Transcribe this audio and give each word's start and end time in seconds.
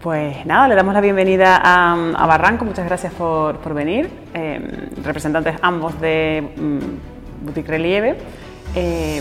Pues 0.00 0.46
nada, 0.46 0.68
le 0.68 0.74
damos 0.74 0.94
la 0.94 1.00
bienvenida 1.00 1.60
a, 1.62 2.26
Barranco, 2.26 2.64
muchas 2.64 2.86
gracias 2.86 3.12
por, 3.12 3.74
venir, 3.74 4.08
em, 4.32 4.90
representantes 5.02 5.56
ambos 5.60 6.00
de 6.00 6.54
mm, 6.56 7.44
Boutique 7.44 7.68
Relieve. 7.68 8.16
Eh, 8.74 9.20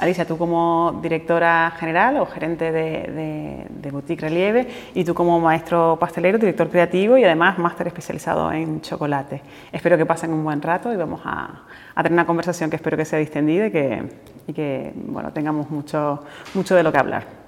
Alicia, 0.00 0.26
tú 0.26 0.36
como 0.36 0.98
directora 1.02 1.72
general 1.78 2.16
o 2.16 2.26
gerente 2.26 2.72
de, 2.72 3.90
Boutique 3.92 4.22
Relieve 4.22 4.68
y 4.94 5.04
tú 5.04 5.14
como 5.14 5.40
maestro 5.40 5.96
pastelero, 6.00 6.38
director 6.38 6.68
creativo 6.68 7.18
y 7.18 7.24
además 7.24 7.58
máster 7.58 7.88
especializado 7.88 8.50
en 8.52 8.80
chocolate. 8.80 9.42
Espero 9.72 9.98
que 9.98 10.06
pasen 10.06 10.32
un 10.32 10.44
buen 10.44 10.62
rato 10.62 10.92
y 10.92 10.96
vamos 10.96 11.20
a, 11.24 11.62
tener 11.96 12.12
una 12.12 12.26
conversación 12.26 12.70
que 12.70 12.76
espero 12.76 12.96
que 12.96 13.04
sea 13.04 13.18
distendida 13.18 13.66
y 13.66 13.70
que, 13.70 14.02
y 14.46 14.52
que 14.52 14.92
bueno, 14.94 15.32
tengamos 15.32 15.70
mucho, 15.70 16.24
mucho 16.54 16.74
de 16.74 16.82
lo 16.82 16.92
que 16.92 16.98
hablar 16.98 17.40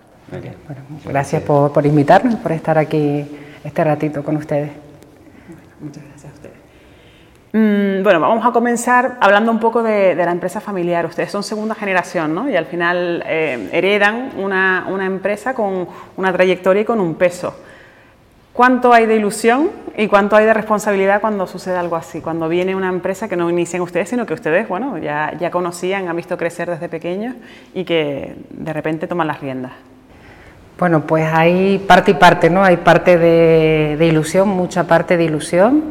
gracias 1.05 1.43
por, 1.43 1.73
por, 1.73 1.85
invitarnos, 1.87 2.37
por 2.37 2.53
estar 2.53 2.79
aquí 2.79 3.25
este 3.65 3.85
ratito 3.85 4.25
con 4.25 4.37
ustedes. 4.37 4.71
Muchas 5.81 6.03
gracias 6.03 6.12
a 6.12 6.12
bueno, 7.53 8.19
vamos 8.19 8.47
a 8.47 8.51
comenzar 8.51 9.19
hablando 9.21 9.53
un 9.53 9.61
poco 9.61 9.83
de, 9.83 10.15
la 10.15 10.33
empresa 10.33 10.61
familiar. 10.61 11.05
Ustedes 11.05 11.31
son 11.31 11.43
segunda 11.43 11.75
generación, 11.75 12.35
¿no? 12.35 12.49
Y 12.49 12.57
al 12.57 12.67
final 12.67 13.23
eh, 13.27 13.69
heredan 13.73 14.33
una, 14.39 14.87
empresa 15.05 15.55
con 15.55 15.87
una 16.17 16.33
trayectoria 16.33 16.83
y 16.83 16.85
con 16.85 17.01
un 17.01 17.15
peso. 17.15 17.55
¿Cuánto 18.53 18.93
hay 18.93 19.07
de 19.07 19.17
ilusión 19.17 19.71
y 19.97 20.09
cuánto 20.09 20.37
hay 20.37 20.45
de 20.45 20.55
responsabilidad 20.55 21.21
cuando 21.21 21.47
sucede 21.47 21.77
algo 21.77 21.97
así? 21.97 22.21
Cuando 22.21 22.49
viene 22.49 22.75
una 22.75 22.89
empresa 22.89 23.29
que 23.29 23.37
no 23.37 23.49
inician 23.51 23.83
ustedes, 23.83 24.09
sino 24.09 24.27
que 24.27 24.35
ustedes, 24.35 24.69
bueno, 24.69 24.99
ya, 24.99 25.33
ya 25.39 25.51
conocían, 25.51 26.09
han 26.09 26.17
visto 26.17 26.37
crecer 26.37 26.71
desde 26.71 26.89
pequeños 26.89 27.35
y 27.75 27.85
que 27.85 28.35
de 28.51 28.73
repente 28.73 29.07
toman 29.07 29.27
las 29.27 29.41
riendas. 29.41 29.73
Bueno, 30.79 31.03
pues 31.07 31.25
hay 31.33 31.79
parte 31.79 32.11
y 32.11 32.15
parte, 32.15 32.51
¿no? 32.51 32.65
Hay 32.65 32.79
parte 32.79 33.17
de, 33.17 34.05
ilusión, 34.05 34.49
mucha 34.49 34.85
parte 34.85 35.17
de 35.17 35.25
ilusión 35.25 35.85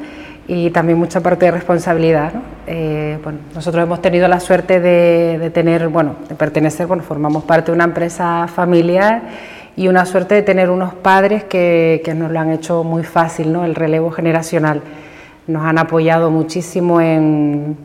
y 0.53 0.69
también 0.69 0.99
mucha 0.99 1.21
parte 1.21 1.45
de 1.45 1.51
responsabilidad. 1.51 2.33
Eh, 2.67 3.17
bueno, 3.23 3.39
nosotros 3.55 3.81
hemos 3.85 4.01
tenido 4.01 4.27
la 4.27 4.41
suerte 4.41 4.81
de, 4.81 5.49
tener, 5.53 5.87
bueno, 5.87 6.17
de 6.27 6.35
pertenecer, 6.35 6.87
bueno, 6.87 7.03
formamos 7.03 7.45
parte 7.45 7.71
de 7.71 7.75
una 7.75 7.85
empresa 7.85 8.47
familiar 8.53 9.21
y 9.77 9.87
una 9.87 10.05
suerte 10.05 10.35
de 10.35 10.41
tener 10.41 10.69
unos 10.69 10.93
padres 10.93 11.45
que, 11.45 12.03
nos 12.17 12.31
lo 12.31 12.39
han 12.41 12.51
hecho 12.51 12.83
muy 12.83 13.03
fácil, 13.03 13.53
¿no? 13.53 13.63
El 13.63 13.75
relevo 13.75 14.11
generacional. 14.11 14.81
Nos 15.47 15.63
han 15.63 15.77
apoyado 15.77 16.29
muchísimo 16.31 16.99
en, 16.99 17.77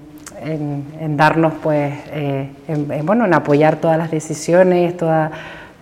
darnos, 1.17 1.53
pues, 1.63 1.95
eh, 2.11 2.49
en, 2.67 3.07
bueno, 3.07 3.27
en 3.27 3.35
apoyar 3.35 3.77
todas 3.77 3.97
las 3.97 4.11
decisiones, 4.11 4.97
todas 4.97 5.31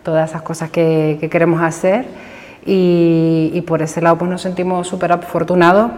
todas 0.02 0.28
esas 0.28 0.42
cosas 0.42 0.68
que, 0.68 1.16
queremos 1.30 1.62
hacer 1.62 2.04
y, 2.66 3.58
por 3.66 3.80
ese 3.80 4.02
lado 4.02 4.18
pues 4.18 4.30
nos 4.30 4.42
sentimos 4.42 4.86
súper 4.86 5.12
afortunados 5.12 5.90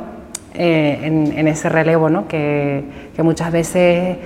eh, 0.59 0.99
en, 1.03 1.49
ese 1.49 1.69
relevo, 1.69 2.09
¿no? 2.09 2.27
que, 2.29 2.85
muchas 3.23 3.53
veces 3.53 4.17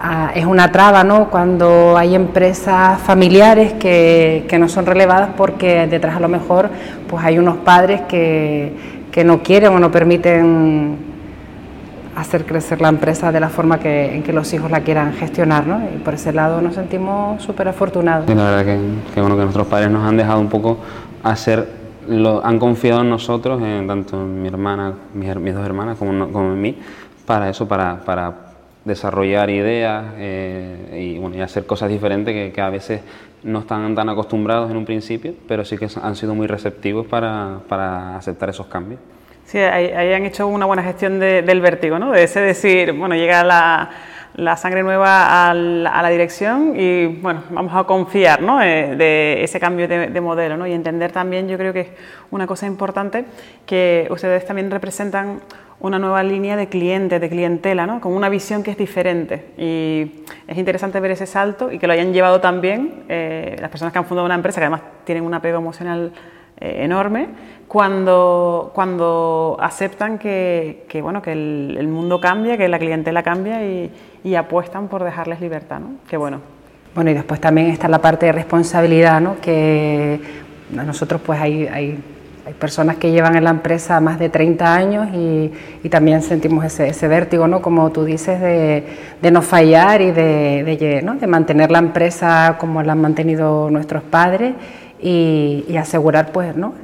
ah, 0.00 0.30
es 0.34 0.44
una 0.44 0.70
traba 0.72 1.04
¿no? 1.04 1.30
cuando 1.30 1.96
hay 1.96 2.14
empresas 2.14 3.00
familiares 3.00 3.72
que, 3.74 4.46
no 4.58 4.68
son 4.68 4.86
relevadas 4.86 5.30
porque 5.36 5.86
detrás 5.86 6.16
a 6.16 6.20
lo 6.20 6.28
mejor 6.28 6.70
pues 7.08 7.24
hay 7.24 7.38
unos 7.38 7.58
padres 7.58 8.02
que, 8.02 8.72
que 9.10 9.24
no 9.24 9.42
quieren 9.42 9.72
o 9.72 9.78
no 9.78 9.90
permiten 9.90 10.96
hacer 12.16 12.46
crecer 12.46 12.80
la 12.80 12.88
empresa 12.88 13.30
de 13.30 13.40
la 13.40 13.50
forma 13.50 13.78
que, 13.78 14.14
en 14.16 14.22
que 14.22 14.32
los 14.32 14.52
hijos 14.54 14.70
la 14.70 14.80
quieran 14.80 15.12
gestionar, 15.12 15.66
¿no? 15.66 15.82
Y 15.94 15.98
por 15.98 16.14
ese 16.14 16.32
lado 16.32 16.62
nos 16.62 16.74
sentimos 16.74 17.42
súper 17.42 17.68
afortunados. 17.68 18.28
la 18.28 18.34
verdad 18.34 18.64
que, 18.64 18.78
que, 19.14 19.20
bueno, 19.20 19.36
que 19.36 19.42
nuestros 19.42 19.66
padres 19.66 19.90
nos 19.90 20.02
han 20.02 20.16
dejado 20.16 20.40
un 20.40 20.48
poco 20.48 20.78
hacer, 21.22 21.68
lo, 22.08 22.44
han 22.44 22.58
confiado 22.58 23.00
en 23.02 23.10
nosotros, 23.10 23.60
en, 23.62 23.86
tanto 23.86 24.16
en 24.20 24.42
mi 24.42 24.48
hermana, 24.48 24.94
mis, 25.14 25.54
dos 25.54 25.64
hermanas 25.64 25.98
como, 25.98 26.30
como, 26.32 26.52
en 26.52 26.60
mí, 26.60 26.78
para 27.24 27.48
eso, 27.50 27.66
para, 27.66 28.04
para 28.04 28.34
desarrollar 28.84 29.50
ideas 29.50 30.14
eh, 30.16 31.14
y, 31.14 31.18
bueno, 31.18 31.36
y 31.36 31.40
hacer 31.40 31.66
cosas 31.66 31.88
diferentes 31.88 32.32
que, 32.32 32.52
que, 32.52 32.60
a 32.60 32.70
veces 32.70 33.00
no 33.42 33.60
están 33.60 33.94
tan 33.94 34.08
acostumbrados 34.08 34.70
en 34.70 34.76
un 34.76 34.84
principio, 34.84 35.34
pero 35.46 35.64
sí 35.64 35.76
que 35.76 35.88
han 36.02 36.16
sido 36.16 36.34
muy 36.34 36.46
receptivos 36.46 37.06
para, 37.06 37.60
para 37.68 38.16
aceptar 38.16 38.48
esos 38.48 38.66
cambios. 38.66 39.00
Sí, 39.46 39.58
ahí, 39.58 40.12
han 40.12 40.24
hecho 40.24 40.48
una 40.48 40.66
buena 40.66 40.82
gestión 40.82 41.20
del 41.20 41.60
vértigo, 41.60 42.00
¿no? 42.00 42.10
De 42.10 42.24
ese 42.24 42.40
decir, 42.40 42.92
bueno, 42.92 43.14
llega 43.14 43.44
la, 43.44 43.90
sangre 44.56 44.82
nueva 44.82 45.50
a 45.50 45.54
la, 45.54 46.08
dirección 46.08 46.74
y, 46.76 47.06
bueno, 47.06 47.42
vamos 47.50 47.72
a 47.74 47.84
confiar, 47.84 48.42
¿no? 48.42 48.62
Eh, 48.62 48.94
de 48.96 49.42
ese 49.42 49.58
cambio 49.58 49.88
de, 49.88 50.20
modelo, 50.20 50.56
¿no? 50.56 50.66
Y 50.66 50.72
entender 50.72 51.12
también, 51.12 51.48
yo 51.48 51.56
creo 51.56 51.72
que 51.72 51.80
es 51.80 51.88
una 52.30 52.46
cosa 52.46 52.66
importante, 52.66 53.24
que 53.64 54.06
ustedes 54.10 54.44
también 54.46 54.70
representan 54.70 55.40
una 55.80 55.98
nueva 55.98 56.22
línea 56.22 56.56
de 56.56 56.68
clientes, 56.68 57.20
de 57.20 57.28
clientela, 57.28 57.86
¿no? 57.86 58.00
con 58.00 58.12
una 58.12 58.28
visión 58.28 58.62
que 58.62 58.70
es 58.70 58.78
diferente. 58.78 59.52
Y 59.58 60.24
es 60.48 60.56
interesante 60.56 61.00
ver 61.00 61.10
ese 61.10 61.26
salto 61.26 61.70
y 61.70 61.78
que 61.78 61.86
lo 61.86 61.92
hayan 61.92 62.12
llevado 62.12 62.40
también 62.40 63.04
eh, 63.08 63.56
las 63.60 63.70
personas 63.70 63.92
que 63.92 63.98
han 63.98 64.06
fundado 64.06 64.24
una 64.24 64.34
empresa, 64.34 64.60
que 64.60 64.64
además 64.64 64.82
tienen 65.04 65.24
un 65.24 65.34
apego 65.34 65.58
emocional 65.58 66.12
eh, 66.58 66.84
enorme, 66.84 67.28
cuando, 67.68 68.70
cuando 68.74 69.58
aceptan 69.60 70.18
que, 70.18 70.86
bueno, 71.02 71.20
que 71.20 71.32
el, 71.32 71.88
mundo 71.88 72.20
cambia, 72.20 72.56
que 72.56 72.68
la 72.68 72.78
clientela 72.78 73.22
cambia 73.22 73.62
y, 73.62 74.34
apuestan 74.34 74.88
por 74.88 75.04
dejarles 75.04 75.40
libertad. 75.40 75.80
¿no? 75.80 75.90
Qué 76.08 76.16
bueno. 76.16 76.40
Bueno, 76.94 77.10
y 77.10 77.14
después 77.14 77.40
también 77.40 77.68
está 77.68 77.88
la 77.88 78.00
parte 78.00 78.26
de 78.26 78.32
responsabilidad, 78.32 79.20
¿no? 79.20 79.36
que 79.40 80.18
nosotros 80.70 81.20
pues 81.24 81.38
hay, 81.38 81.66
hay, 81.66 81.98
hay, 82.46 82.54
personas 82.54 82.96
que 82.96 83.10
llevan 83.12 83.36
en 83.36 83.44
la 83.44 83.50
empresa 83.50 84.00
más 84.00 84.18
de 84.18 84.30
30 84.30 84.74
años 84.74 85.08
y, 85.12 85.52
y 85.82 85.88
también 85.88 86.22
sentimos 86.22 86.64
ese, 86.64 86.88
ese, 86.88 87.06
vértigo, 87.06 87.46
¿no? 87.46 87.60
como 87.60 87.90
tú 87.92 88.04
dices, 88.04 88.40
de, 88.40 88.84
de 89.20 89.30
no 89.30 89.42
fallar 89.42 90.00
y 90.00 90.10
de, 90.10 90.64
de, 90.64 91.02
¿no? 91.02 91.14
de 91.16 91.26
mantener 91.26 91.70
la 91.70 91.78
empresa 91.78 92.56
como 92.58 92.82
la 92.82 92.92
han 92.92 93.00
mantenido 93.00 93.70
nuestros 93.70 94.02
padres 94.02 94.54
y, 95.00 95.76
asegurar 95.76 96.32
pues, 96.32 96.56
¿no? 96.56 96.74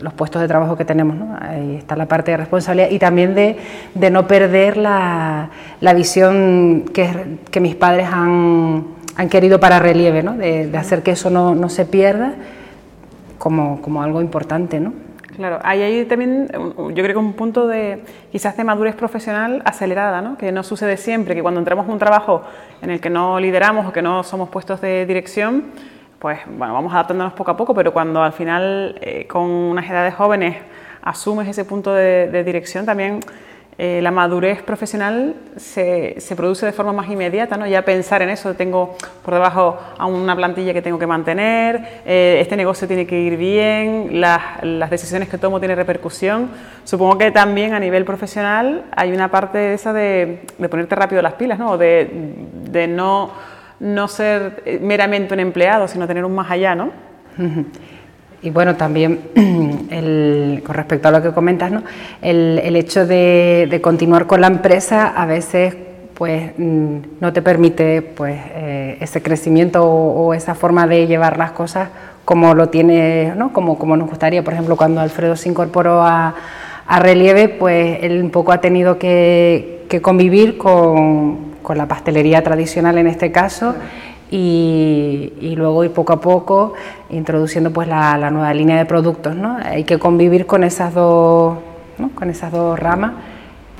los 0.00 0.12
puestos 0.14 0.40
de 0.40 0.48
trabajo 0.48 0.76
que 0.76 0.84
tenemos. 0.84 1.16
¿no? 1.16 1.36
Ahí 1.40 1.76
está 1.76 1.96
la 1.96 2.06
parte 2.06 2.30
de 2.30 2.38
responsabilidad 2.38 2.90
y 2.90 2.98
también 2.98 3.34
de, 3.34 3.56
de 3.94 4.10
no 4.10 4.26
perder 4.26 4.76
la, 4.76 5.50
la 5.80 5.94
visión 5.94 6.84
que, 6.92 7.38
que, 7.50 7.60
mis 7.60 7.74
padres 7.74 8.08
han, 8.10 8.86
han, 9.16 9.28
querido 9.28 9.60
para 9.60 9.78
relieve, 9.78 10.22
¿no? 10.22 10.36
de, 10.36 10.68
de 10.68 10.78
hacer 10.78 11.02
que 11.02 11.12
eso 11.12 11.30
no, 11.30 11.54
no 11.54 11.68
se 11.68 11.84
pierda 11.84 12.34
como, 13.38 13.82
como, 13.82 14.02
algo 14.02 14.20
importante. 14.20 14.80
¿no? 14.80 14.92
Claro, 15.36 15.58
hay 15.62 15.82
ahí 15.82 16.04
también, 16.06 16.48
yo 16.50 17.02
creo 17.02 17.12
que 17.12 17.16
un 17.16 17.34
punto 17.34 17.68
de 17.68 18.02
quizás 18.32 18.56
de 18.56 18.64
madurez 18.64 18.94
profesional 18.94 19.62
acelerada, 19.64 20.22
¿no? 20.22 20.36
que 20.36 20.50
no 20.52 20.62
sucede 20.62 20.96
siempre, 20.96 21.34
que 21.34 21.42
cuando 21.42 21.60
entramos 21.60 21.86
en 21.86 21.92
un 21.92 21.98
trabajo 21.98 22.42
en 22.82 22.90
el 22.90 23.00
que 23.00 23.10
no 23.10 23.38
lideramos 23.38 23.86
o 23.86 23.92
que 23.92 24.02
no 24.02 24.22
somos 24.22 24.48
puestos 24.48 24.80
de 24.80 25.06
dirección, 25.06 25.64
pues 26.20 26.38
bueno, 26.46 26.74
vamos 26.74 26.92
adaptándonos 26.92 27.32
poco 27.32 27.50
a 27.50 27.56
poco, 27.56 27.74
pero 27.74 27.94
cuando 27.94 28.22
al 28.22 28.34
final 28.34 28.94
eh, 29.00 29.26
con 29.26 29.42
unas 29.42 29.88
edades 29.88 30.14
jóvenes 30.14 30.58
asumes 31.00 31.48
ese 31.48 31.64
punto 31.64 31.94
de, 31.94 32.44
dirección, 32.44 32.84
también 32.84 33.20
eh, 33.78 34.00
la 34.02 34.10
madurez 34.10 34.62
profesional 34.62 35.34
se, 35.56 36.14
produce 36.36 36.66
de 36.66 36.72
forma 36.72 36.92
más 36.92 37.08
inmediata, 37.08 37.56
¿no? 37.56 37.66
Ya 37.66 37.86
pensar 37.86 38.20
en 38.20 38.28
eso, 38.28 38.52
tengo 38.52 38.96
por 39.24 39.32
debajo 39.32 39.78
a 39.96 40.04
una 40.04 40.36
plantilla 40.36 40.74
que 40.74 40.82
tengo 40.82 40.98
que 40.98 41.06
mantener, 41.06 42.02
eh, 42.04 42.36
este 42.38 42.54
negocio 42.54 42.86
tiene 42.86 43.06
que 43.06 43.18
ir 43.18 43.38
bien, 43.38 44.20
las, 44.20 44.90
decisiones 44.90 45.30
que 45.30 45.38
tomo 45.38 45.58
tienen 45.58 45.78
repercusión. 45.78 46.50
Supongo 46.84 47.16
que 47.16 47.30
también 47.30 47.72
a 47.72 47.80
nivel 47.80 48.04
profesional 48.04 48.84
hay 48.94 49.10
una 49.12 49.30
parte 49.30 49.72
esa 49.72 49.94
de, 49.94 50.42
ponerte 50.68 50.94
rápido 50.94 51.22
las 51.22 51.32
pilas, 51.32 51.58
¿no? 51.58 51.78
De 51.78 52.86
no 52.90 53.30
no 53.80 54.08
ser 54.08 54.62
eh, 54.66 54.78
meramente 54.80 55.34
un 55.34 55.40
empleado, 55.40 55.88
sino 55.88 56.06
tener 56.06 56.24
un 56.24 56.34
más 56.34 56.50
allá, 56.50 56.74
¿no? 56.74 56.90
Y 58.42 58.48
bueno, 58.48 58.74
también 58.76 59.20
con 60.64 60.74
respecto 60.74 61.08
a 61.08 61.10
lo 61.10 61.20
que 61.20 61.30
comentas, 61.32 61.70
¿no? 61.70 61.82
el, 62.22 62.74
hecho 62.74 63.06
de, 63.06 63.80
continuar 63.82 64.26
con 64.26 64.40
la 64.40 64.46
empresa 64.46 65.08
a 65.08 65.26
veces 65.26 65.76
pues 66.14 66.52
mm, 66.56 66.96
no 67.20 67.34
te 67.34 67.42
permite 67.42 68.00
pues 68.00 68.40
eh, 68.54 68.96
ese 69.00 69.22
crecimiento 69.22 69.86
o, 69.86 70.32
esa 70.32 70.54
forma 70.54 70.86
de 70.86 71.06
llevar 71.06 71.36
las 71.36 71.50
cosas 71.50 71.90
como 72.24 72.54
lo 72.54 72.70
tiene, 72.70 73.34
¿no? 73.36 73.52
como, 73.52 73.78
como 73.78 73.94
nos 73.98 74.08
gustaría. 74.08 74.42
Por 74.42 74.54
ejemplo, 74.54 74.74
cuando 74.74 75.02
Alfredo 75.02 75.36
se 75.36 75.50
incorporó 75.50 76.00
a, 76.02 76.34
Relieve, 76.98 77.48
pues 77.48 77.98
él 78.02 78.20
un 78.22 78.30
poco 78.30 78.52
ha 78.52 78.60
tenido 78.60 78.98
que 78.98 79.86
convivir 80.02 80.56
con, 80.56 81.49
con 81.70 81.78
la 81.78 81.86
pastelería 81.86 82.42
tradicional 82.42 82.98
en 82.98 83.06
este 83.06 83.30
caso 83.30 83.76
y, 84.28 85.54
luego 85.56 85.84
ir 85.84 85.92
poco 85.92 86.12
a 86.12 86.20
poco 86.20 86.74
introduciendo 87.10 87.72
pues 87.72 87.86
la, 87.86 88.28
nueva 88.28 88.52
línea 88.52 88.76
de 88.76 88.86
productos. 88.86 89.36
¿no? 89.36 89.56
Hay 89.62 89.84
que 89.84 89.96
convivir 89.96 90.46
con 90.46 90.64
esas 90.64 90.92
dos, 90.92 91.58
con 92.16 92.28
esas 92.28 92.50
dos 92.50 92.76
ramas. 92.76 93.12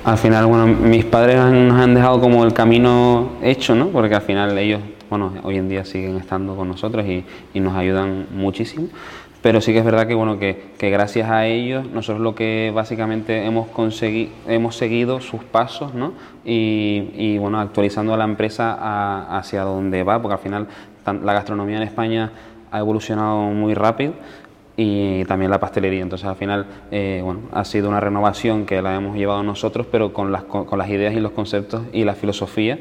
Al 0.05 0.19
final, 0.19 0.47
bueno, 0.47 0.69
mis 0.69 1.05
padres 1.05 1.39
nos 1.39 1.81
han 1.81 1.93
dejado 1.97 2.21
como 2.21 2.45
el 2.45 2.53
camino 2.53 3.31
hecho, 3.43 3.75
¿no? 3.75 3.89
porque 3.89 4.15
al 4.15 4.23
final 4.23 4.57
ellos, 4.57 4.81
bueno, 5.09 5.33
hoy 5.43 5.57
en 5.57 5.69
día 5.69 5.85
siguen 5.85 6.17
estando 6.17 6.55
con 6.55 6.69
nosotros 6.69 7.05
y, 7.05 7.25
y 7.53 7.59
nos 7.59 7.75
ayudan 7.75 8.27
muchísimo. 8.33 8.87
Pero 9.43 9.63
sí 9.63 9.73
que 9.73 9.79
es 9.79 9.85
verdad 9.85 10.07
que, 10.07 10.15
bueno, 10.15 10.39
que, 10.39 10.73
gracias 10.79 11.31
a 11.31 11.47
ellos 11.47 11.87
nosotros 11.91 12.23
lo 12.23 12.35
que 12.35 12.73
básicamente 12.75 13.47
hemos, 13.47 13.69
conseguido, 13.69 14.31
hemos 14.47 14.77
seguido 14.77 15.21
sus 15.21 15.43
pasos 15.45 15.95
¿no? 15.95 16.13
y, 16.45 17.39
bueno, 17.39 17.59
actualizando 17.59 18.13
a 18.13 18.19
la 18.19 18.25
empresa 18.25 19.39
hacia 19.39 19.63
donde 19.63 20.03
va, 20.03 20.21
porque 20.21 20.35
al 20.35 20.41
final 20.41 20.69
la 21.23 21.33
gastronomía 21.33 21.79
en 21.79 21.85
España 21.85 22.33
ha 22.71 22.79
evolucionado 22.79 23.41
muy 23.51 23.73
rápido 23.73 24.13
y 24.77 25.25
también 25.25 25.51
la 25.51 25.59
pastelería. 25.59 26.03
Entonces, 26.03 26.29
al 26.29 26.37
final, 26.37 26.67
eh, 26.91 27.21
bueno, 27.25 27.41
ha 27.53 27.65
sido 27.65 27.89
una 27.89 28.01
renovación 28.01 28.67
que 28.67 28.83
la 28.83 28.95
hemos 28.95 29.17
llevado 29.17 29.43
nosotros, 29.43 29.87
pero 29.91 30.13
con 30.13 30.33
las, 30.33 30.45
con 30.45 30.79
las 30.79 30.89
ideas 30.91 31.15
y 31.15 31.21
los 31.21 31.33
conceptos 31.33 31.83
y 31.93 32.05
la 32.05 32.15
filosofía 32.15 32.79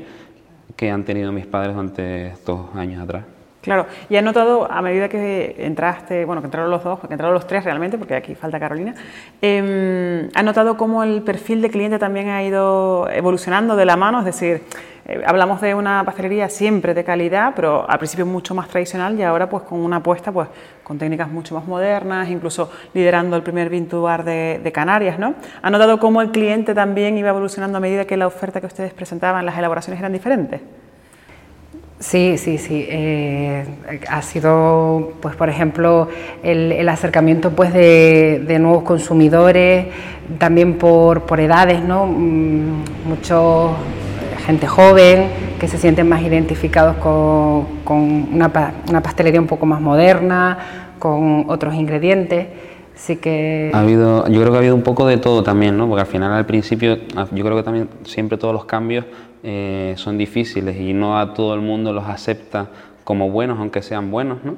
que 0.75 0.91
han 0.91 1.03
tenido 1.03 1.31
mis 1.31 1.45
padres 1.45 1.73
durante 1.73 2.27
estos 2.27 2.73
años 2.75 3.01
atrás. 3.01 3.38
Claro, 3.61 3.87
y 4.09 4.15
he 4.15 4.21
notado 4.21 4.71
a 4.71 4.81
medida 4.81 5.09
que 5.09 5.55
entraste, 5.59 6.23
bueno, 6.23 6.41
que 6.41 6.45
entraron 6.45 6.71
los 6.71 6.81
dos, 6.81 7.01
que 7.01 7.13
entraron 7.13 7.33
los 7.33 7.45
tres 7.45 7.65
realmente, 7.65 7.97
porque 7.97 8.15
aquí 8.15 8.33
falta 8.33 8.57
Carolina, 8.57 8.95
eh, 9.41 10.29
¿has 10.33 10.43
notado 10.45 10.77
cómo 10.77 11.03
el 11.03 11.21
perfil 11.23 11.61
de 11.61 11.69
cliente 11.69 11.99
también 11.99 12.29
ha 12.29 12.41
ido 12.41 13.09
evolucionando 13.09 13.75
de 13.75 13.85
la 13.85 13.97
mano? 13.97 14.19
Es 14.19 14.25
decir, 14.25 14.63
eh, 15.05 15.21
hablamos 15.25 15.59
de 15.59 15.75
una 15.75 16.05
pastelería 16.05 16.47
siempre 16.47 16.93
de 16.93 17.03
calidad, 17.03 17.51
pero 17.53 17.89
al 17.89 17.97
principio 17.97 18.25
mucho 18.25 18.55
más 18.55 18.69
tradicional 18.69 19.19
y 19.19 19.23
ahora 19.23 19.49
pues 19.49 19.63
con 19.63 19.81
una 19.81 19.97
apuesta 19.97 20.31
pues 20.31 20.47
con 20.81 20.97
técnicas 20.97 21.29
mucho 21.29 21.53
más 21.53 21.65
modernas, 21.65 22.29
incluso 22.29 22.71
liderando 22.93 23.35
el 23.35 23.43
primer 23.43 23.69
Vintubar 23.69 24.23
de, 24.23 24.61
de 24.63 24.71
Canarias, 24.71 25.19
¿no? 25.19 25.33
¿Ha 25.61 25.69
notado 25.69 25.99
cómo 25.99 26.21
el 26.21 26.31
cliente 26.31 26.73
también 26.73 27.17
iba 27.17 27.27
evolucionando 27.27 27.77
a 27.79 27.81
medida 27.81 28.05
que 28.05 28.15
la 28.15 28.27
oferta 28.27 28.61
que 28.61 28.67
ustedes 28.67 28.93
presentaban, 28.93 29.45
las 29.45 29.57
elaboraciones 29.57 29.99
eran 29.99 30.13
diferentes? 30.13 30.61
Sí, 31.99 32.37
sí, 32.37 32.57
sí. 32.57 32.85
Eh, 32.87 33.65
ha 34.07 34.21
sido, 34.21 35.11
pues, 35.21 35.35
por 35.35 35.49
ejemplo, 35.49 36.07
el, 36.43 36.87
acercamiento 36.87 37.51
pues, 37.51 37.73
de, 37.73 38.57
nuevos 38.59 38.83
consumidores, 38.83 39.87
también 40.37 40.77
por, 40.77 41.39
edades, 41.39 41.83
¿no? 41.83 42.05
Mm, 42.05 42.83
mucho 43.05 43.75
gente 44.45 44.65
joven 44.65 45.27
que 45.59 45.67
se 45.67 45.77
sienten 45.77 46.07
más 46.07 46.21
identificados 46.21 46.95
con, 46.97 48.33
una, 48.33 48.73
una, 48.87 49.03
pastelería 49.03 49.41
un 49.41 49.47
poco 49.47 49.65
más 49.65 49.81
moderna, 49.81 50.57
con 50.99 51.45
otros 51.49 51.75
ingredientes. 51.75 52.47
Sí 52.95 53.17
que... 53.17 53.71
Ha 53.73 53.81
habido, 53.81 54.25
yo 54.27 54.39
creo 54.39 54.51
que 54.51 54.55
ha 54.55 54.59
habido 54.59 54.75
un 54.75 54.83
poco 54.83 55.05
de 55.05 55.17
todo 55.17 55.43
también, 55.43 55.77
¿no? 55.77 55.87
Porque 55.87 56.01
al 56.01 56.07
final, 56.07 56.31
al 56.31 56.45
principio, 56.45 56.97
yo 56.97 57.43
creo 57.43 57.57
que 57.57 57.63
también 57.63 57.89
siempre 58.03 58.37
todos 58.37 58.53
los 58.53 58.63
cambios 58.63 59.05
eh, 59.43 59.93
son 59.97 60.17
difíciles 60.17 60.79
y 60.79 60.93
no 60.93 61.19
a 61.19 61.33
todo 61.33 61.53
el 61.53 61.61
mundo 61.61 61.93
los 61.93 62.05
acepta 62.05 62.69
como 63.03 63.29
buenos, 63.29 63.59
aunque 63.59 63.81
sean 63.81 64.11
buenos, 64.11 64.43
¿no? 64.43 64.57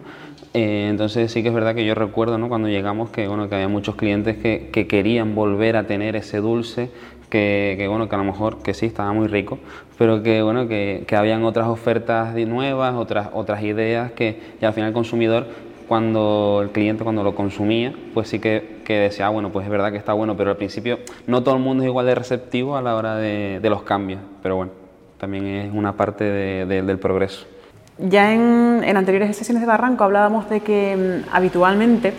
Eh, 0.53 0.87
entonces 0.89 1.31
sí 1.31 1.41
que 1.43 1.47
es 1.47 1.53
verdad 1.53 1.73
que 1.75 1.85
yo 1.85 1.95
recuerdo 1.95 2.37
¿no? 2.37 2.49
cuando 2.49 2.67
llegamos 2.67 3.09
que, 3.09 3.27
bueno, 3.27 3.47
que 3.47 3.55
había 3.55 3.69
muchos 3.69 3.95
clientes 3.95 4.35
que, 4.37 4.69
que 4.73 4.85
querían 4.85 5.33
volver 5.33 5.77
a 5.77 5.87
tener 5.87 6.17
ese 6.17 6.39
dulce, 6.39 6.89
que, 7.29 7.75
que, 7.77 7.87
bueno, 7.87 8.09
que 8.09 8.15
a 8.15 8.17
lo 8.17 8.25
mejor 8.25 8.61
que 8.61 8.73
sí 8.73 8.85
estaba 8.85 9.13
muy 9.13 9.27
rico, 9.27 9.59
pero 9.97 10.21
que 10.21 10.41
bueno, 10.41 10.67
que, 10.67 11.05
que 11.07 11.15
habían 11.15 11.45
otras 11.45 11.67
ofertas 11.67 12.35
nuevas, 12.35 12.95
otras, 12.95 13.29
otras 13.31 13.63
ideas 13.63 14.11
que 14.11 14.39
y 14.61 14.65
al 14.65 14.73
final 14.73 14.89
el 14.89 14.93
consumidor 14.93 15.47
cuando 15.91 16.61
el 16.63 16.69
cliente 16.69 17.03
cuando 17.03 17.21
lo 17.21 17.35
consumía, 17.35 17.93
pues 18.13 18.29
sí 18.29 18.39
que, 18.39 18.81
que, 18.85 18.93
decía, 18.93 19.25
ah, 19.27 19.29
bueno, 19.29 19.51
pues 19.51 19.65
es 19.65 19.69
verdad 19.69 19.91
que 19.91 19.97
está 19.97 20.13
bueno, 20.13 20.37
pero 20.37 20.51
al 20.51 20.55
principio 20.55 20.99
no 21.27 21.43
todo 21.43 21.55
el 21.55 21.61
mundo 21.61 21.83
es 21.83 21.89
igual 21.89 22.05
de 22.05 22.15
receptivo 22.15 22.77
a 22.77 22.81
la 22.81 22.95
hora 22.95 23.17
de, 23.17 23.59
de 23.61 23.69
los 23.69 23.83
cambios, 23.83 24.21
pero 24.41 24.55
bueno, 24.55 24.71
también 25.17 25.45
es 25.47 25.73
una 25.73 25.97
parte 25.97 26.23
de, 26.23 26.81
del 26.81 26.97
progreso. 26.97 27.45
Ya 27.97 28.31
en, 28.31 28.85
en, 28.85 28.95
anteriores 28.95 29.35
sesiones 29.35 29.59
de 29.59 29.67
Barranco 29.67 30.05
hablábamos 30.05 30.49
de 30.49 30.61
que 30.61 30.95
mm, 30.95 31.35
habitualmente 31.35 32.13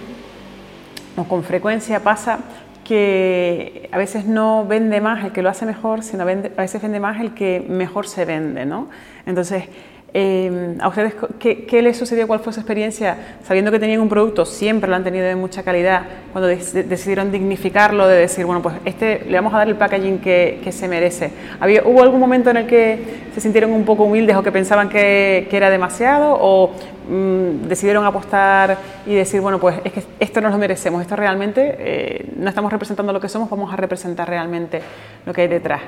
o 1.17 1.25
con 1.25 1.43
frecuencia 1.43 2.01
pasa 2.01 2.41
que 2.85 3.89
a 3.91 3.97
veces 3.97 4.27
no 4.27 4.67
vende 4.67 5.01
más 5.01 5.25
el 5.25 5.33
que 5.33 5.41
lo 5.41 5.49
hace 5.49 5.65
mejor, 5.65 6.03
sino 6.03 6.27
vende, 6.27 6.53
a 6.55 6.61
veces 6.61 6.83
vende 6.83 7.01
más 7.01 7.23
el 7.23 7.33
que 7.33 7.65
mejor 7.67 8.07
se 8.07 8.27
vende, 8.27 8.67
¿no? 8.67 8.89
Entonces, 9.25 9.65
Em, 10.15 10.79
¿A 10.83 10.89
ustedes 10.89 11.15
qué, 11.39 11.81
les 11.81 11.97
sucedió? 11.97 12.27
¿Cuál 12.27 12.41
fue 12.41 12.53
su 12.53 12.61
experiencia? 12.61 13.17
Sabiendo 13.45 13.71
que 13.71 13.79
tenían 13.79 14.03
un 14.03 14.11
producto, 14.11 14.45
siempre 14.45 14.91
lo 14.91 14.97
han 14.97 15.05
tenido 15.05 15.25
de 15.25 15.37
mucha 15.37 15.63
calidad, 15.63 16.03
cuando 16.33 16.49
decidieron 16.49 17.33
dignificarlo, 17.33 18.07
de 18.07 18.19
decir, 18.19 18.45
bueno, 18.45 18.61
pues 18.61 18.75
este 18.85 19.25
le 19.27 19.35
vamos 19.39 19.55
a 19.55 19.59
dar 19.59 19.69
el 19.69 19.77
packaging 19.77 20.19
que, 20.19 20.69
se 20.71 20.87
merece. 20.87 21.31
¿Había, 21.61 21.83
¿Hubo 21.85 22.03
algún 22.03 22.21
momento 22.21 22.51
en 22.51 22.59
el 22.59 22.67
que 22.67 22.99
se 23.35 23.41
sintieron 23.41 23.73
un 23.73 23.87
poco 23.87 24.05
humildes 24.05 24.37
o 24.37 24.43
que 24.43 24.53
pensaban 24.53 24.91
que, 24.91 25.49
era 25.51 25.71
demasiado? 25.71 26.37
¿O 26.39 26.73
mm, 27.09 27.69
decidieron 27.69 28.05
apostar 28.05 28.77
y 29.07 29.15
decir, 29.15 29.41
bueno, 29.41 29.59
pues 29.59 29.77
es 29.83 29.93
que 29.95 30.03
esto 30.21 30.43
nos 30.43 30.53
lo 30.53 30.59
merecemos, 30.59 31.01
esto 31.01 31.17
realmente 31.17 31.77
eh, 31.79 32.33
no 32.37 32.51
estamos 32.51 32.71
representando 32.71 33.15
lo 33.15 33.21
que 33.21 33.31
somos, 33.31 33.49
vamos 33.49 33.73
a 33.73 33.77
representar 33.77 34.29
realmente 34.29 34.83
lo 35.25 35.33
que 35.33 35.41
hay 35.41 35.49
detrás? 35.49 35.81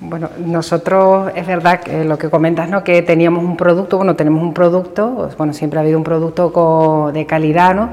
Bueno, 0.00 0.28
nosotros 0.44 1.30
es 1.34 1.46
verdad 1.46 1.80
que 1.80 2.04
lo 2.04 2.18
que 2.18 2.28
comentas, 2.28 2.68
¿no? 2.68 2.82
que 2.84 3.00
teníamos 3.02 3.44
un 3.44 3.56
producto, 3.56 3.96
bueno, 3.96 4.16
tenemos 4.16 4.42
un 4.42 4.52
producto, 4.52 5.30
bueno, 5.38 5.52
siempre 5.52 5.78
ha 5.78 5.82
habido 5.82 5.96
un 5.96 6.04
producto 6.04 7.10
de 7.14 7.26
calidad, 7.26 7.74
¿no? 7.74 7.90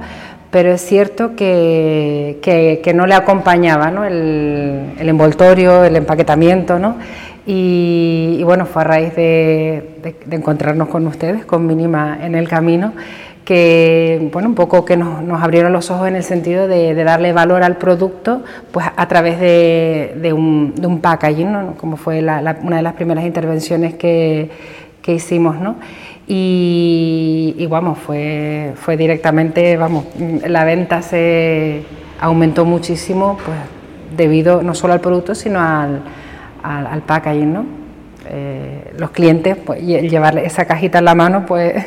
pero 0.52 0.72
es 0.72 0.82
cierto 0.82 1.36
que, 1.36 2.40
que, 2.42 2.94
no 2.94 3.08
le 3.08 3.14
acompañaba 3.14 3.90
¿no? 3.90 4.04
El, 4.04 4.94
el, 5.00 5.10
envoltorio, 5.10 5.86
el 5.86 5.96
empaquetamiento, 5.96 6.78
¿no? 6.78 6.98
Y, 7.46 8.42
bueno, 8.44 8.66
fue 8.66 8.84
a 8.84 8.86
raíz 8.86 9.16
de, 9.16 10.16
de, 10.26 10.36
encontrarnos 10.36 10.90
con 10.90 11.08
ustedes, 11.08 11.46
con 11.46 11.66
Mínima 11.66 12.20
en 12.22 12.36
el 12.36 12.48
camino, 12.48 12.94
que 13.52 14.30
bueno, 14.32 14.48
un 14.48 14.56
poco 14.56 14.86
que 14.86 14.96
nos, 14.96 15.44
abrieron 15.44 15.74
los 15.74 15.92
ojos 15.92 16.08
en 16.08 16.16
el 16.16 16.24
sentido 16.24 16.70
de, 16.70 16.94
darle 17.04 17.34
valor 17.34 17.64
al 17.64 17.76
producto 17.76 18.44
pues 18.72 18.86
a 18.96 19.08
través 19.10 19.42
de, 19.42 20.32
un, 20.34 20.74
de 20.74 20.88
un, 20.88 21.02
packaging, 21.02 21.74
como 21.76 21.98
fue 21.98 22.20
una 22.22 22.78
de 22.78 22.82
las 22.82 22.94
primeras 22.94 23.26
intervenciones 23.26 23.96
que, 23.96 24.50
que 25.02 25.16
hicimos. 25.16 25.60
¿no? 25.60 25.76
Y, 26.30 27.68
vamos, 27.70 27.98
fue, 27.98 28.72
fue 28.76 28.96
directamente, 28.96 29.76
vamos, 29.76 30.06
la 30.48 30.64
venta 30.64 31.02
se 31.02 31.84
aumentó 32.22 32.64
muchísimo 32.64 33.38
pues 33.46 33.58
debido 34.16 34.64
no 34.64 34.74
solo 34.74 34.94
al 34.94 35.02
producto, 35.02 35.36
sino 35.36 35.60
al, 35.60 36.04
al, 36.64 37.02
packaging. 37.02 37.52
¿no? 37.52 37.66
Eh, 38.30 38.94
los 38.98 39.12
clientes, 39.12 39.58
pues, 39.58 39.82
llevarle 39.82 40.46
esa 40.46 40.64
cajita 40.64 41.00
en 41.00 41.06
la 41.06 41.16
mano, 41.16 41.46
pues 41.46 41.84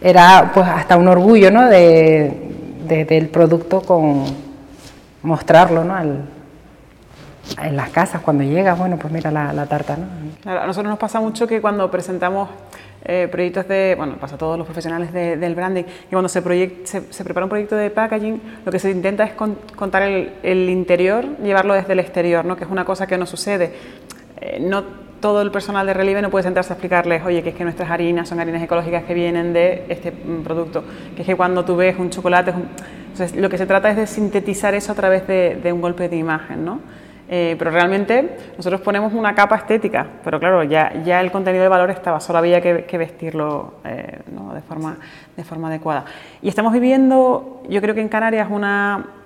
era 0.00 0.50
pues 0.54 0.66
hasta 0.66 0.96
un 0.96 1.08
orgullo 1.08 1.50
¿no? 1.50 1.68
de, 1.68 3.06
del 3.08 3.28
producto 3.28 3.82
con 3.82 4.24
mostrarlo 5.22 5.84
¿no? 5.84 5.98
en 6.00 7.76
las 7.76 7.90
casas 7.90 8.22
cuando 8.22 8.44
llega, 8.44 8.74
bueno, 8.74 8.96
pues 8.96 9.12
mira 9.12 9.30
la, 9.30 9.66
tarta. 9.66 9.96
¿no? 9.96 10.50
A 10.50 10.66
nosotros 10.66 10.90
nos 10.90 10.98
pasa 10.98 11.20
mucho 11.20 11.46
que 11.46 11.60
cuando 11.60 11.90
presentamos 11.90 12.48
eh, 13.04 13.28
proyectos 13.30 13.66
de, 13.68 13.94
bueno, 13.96 14.16
pasa 14.16 14.36
a 14.36 14.38
todos 14.38 14.58
los 14.58 14.66
profesionales 14.66 15.12
del 15.12 15.54
branding, 15.54 15.84
y 15.84 16.10
cuando 16.10 16.28
se, 16.28 16.42
se, 16.84 17.24
prepara 17.24 17.46
un 17.46 17.50
proyecto 17.50 17.76
de 17.76 17.90
packaging, 17.90 18.40
lo 18.64 18.70
que 18.70 18.78
se 18.78 18.90
intenta 18.90 19.24
es 19.24 19.32
contar 19.32 20.02
el, 20.02 20.32
el, 20.42 20.68
interior, 20.68 21.24
llevarlo 21.42 21.74
desde 21.74 21.92
el 21.94 21.98
exterior, 21.98 22.44
¿no? 22.44 22.56
que 22.56 22.64
es 22.64 22.70
una 22.70 22.84
cosa 22.84 23.06
que 23.06 23.16
no 23.18 23.26
sucede. 23.26 23.72
Eh, 24.40 24.58
no 24.60 25.09
todo 25.20 25.42
el 25.42 25.50
personal 25.50 25.86
de 25.86 25.94
Relieve 25.94 26.22
no 26.22 26.30
puede 26.30 26.44
sentarse 26.44 26.72
a 26.72 26.74
explicarles, 26.74 27.24
oye, 27.24 27.42
que 27.42 27.50
es 27.50 27.54
que 27.54 27.64
nuestras 27.64 27.90
harinas 27.90 28.28
son 28.28 28.40
harinas 28.40 28.62
ecológicas 28.62 29.04
que 29.04 29.14
vienen 29.14 29.52
de 29.52 29.84
este 29.88 30.10
mm, 30.10 30.42
producto, 30.42 30.82
que 31.14 31.22
es 31.22 31.26
que 31.26 31.36
cuando 31.36 31.64
tú 31.64 31.76
ves 31.76 31.98
un 31.98 32.10
chocolate, 32.10 32.52
Entonces, 33.12 33.36
lo 33.36 33.48
que 33.48 33.58
se 33.58 33.66
trata 33.66 33.90
es 33.90 33.96
de 33.96 34.06
sintetizar 34.06 34.74
eso 34.74 34.92
a 34.92 34.94
través 34.94 35.26
de, 35.26 35.72
un 35.72 35.80
golpe 35.80 36.08
de 36.08 36.16
imagen, 36.16 36.64
¿no? 36.64 36.80
Eh, 37.32 37.54
pero 37.58 37.70
realmente 37.70 38.36
nosotros 38.56 38.80
ponemos 38.80 39.12
una 39.12 39.36
capa 39.36 39.54
estética, 39.54 40.04
pero 40.24 40.40
claro, 40.40 40.64
ya, 40.64 40.88
el 40.88 41.30
contenido 41.30 41.62
de 41.62 41.68
valor 41.68 41.90
estaba, 41.90 42.18
solo 42.18 42.40
había 42.40 42.60
que, 42.60 42.98
vestirlo 42.98 43.74
eh, 43.84 44.18
de 45.36 45.44
forma 45.44 45.68
adecuada. 45.68 46.06
Y 46.42 46.48
estamos 46.48 46.72
viviendo, 46.72 47.62
yo 47.68 47.80
creo 47.80 47.94
que 47.94 48.00
en 48.00 48.08
Canarias, 48.08 48.48
una 48.50 49.19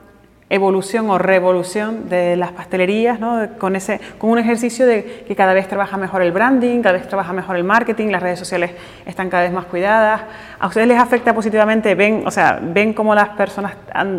evolución 0.50 1.08
o 1.10 1.18
revolución 1.18 2.08
de 2.08 2.36
las 2.36 2.52
pastelerías, 2.52 3.18
¿no? 3.18 3.48
con, 3.58 3.76
ese, 3.76 4.00
con 4.18 4.30
un 4.30 4.38
ejercicio 4.38 4.86
de 4.86 5.24
que 5.26 5.34
cada 5.34 5.54
vez 5.54 5.68
trabaja 5.68 5.96
mejor 5.96 6.22
el 6.22 6.32
branding, 6.32 6.82
cada 6.82 6.98
vez 6.98 7.08
trabaja 7.08 7.32
mejor 7.32 7.56
el 7.56 7.64
marketing, 7.64 8.08
las 8.08 8.22
redes 8.22 8.38
sociales 8.38 8.72
están 9.06 9.30
cada 9.30 9.44
vez 9.44 9.52
más 9.52 9.64
cuidadas. 9.64 10.22
¿A 10.64 10.68
ustedes 10.68 10.88
les 10.88 10.98
afecta 10.98 11.34
positivamente? 11.34 11.94
¿Ven, 11.94 12.22
o 12.26 12.30
sea, 12.30 12.58
ven 12.58 12.94
cómo 12.94 13.14
las 13.14 13.28
personas, 13.28 13.74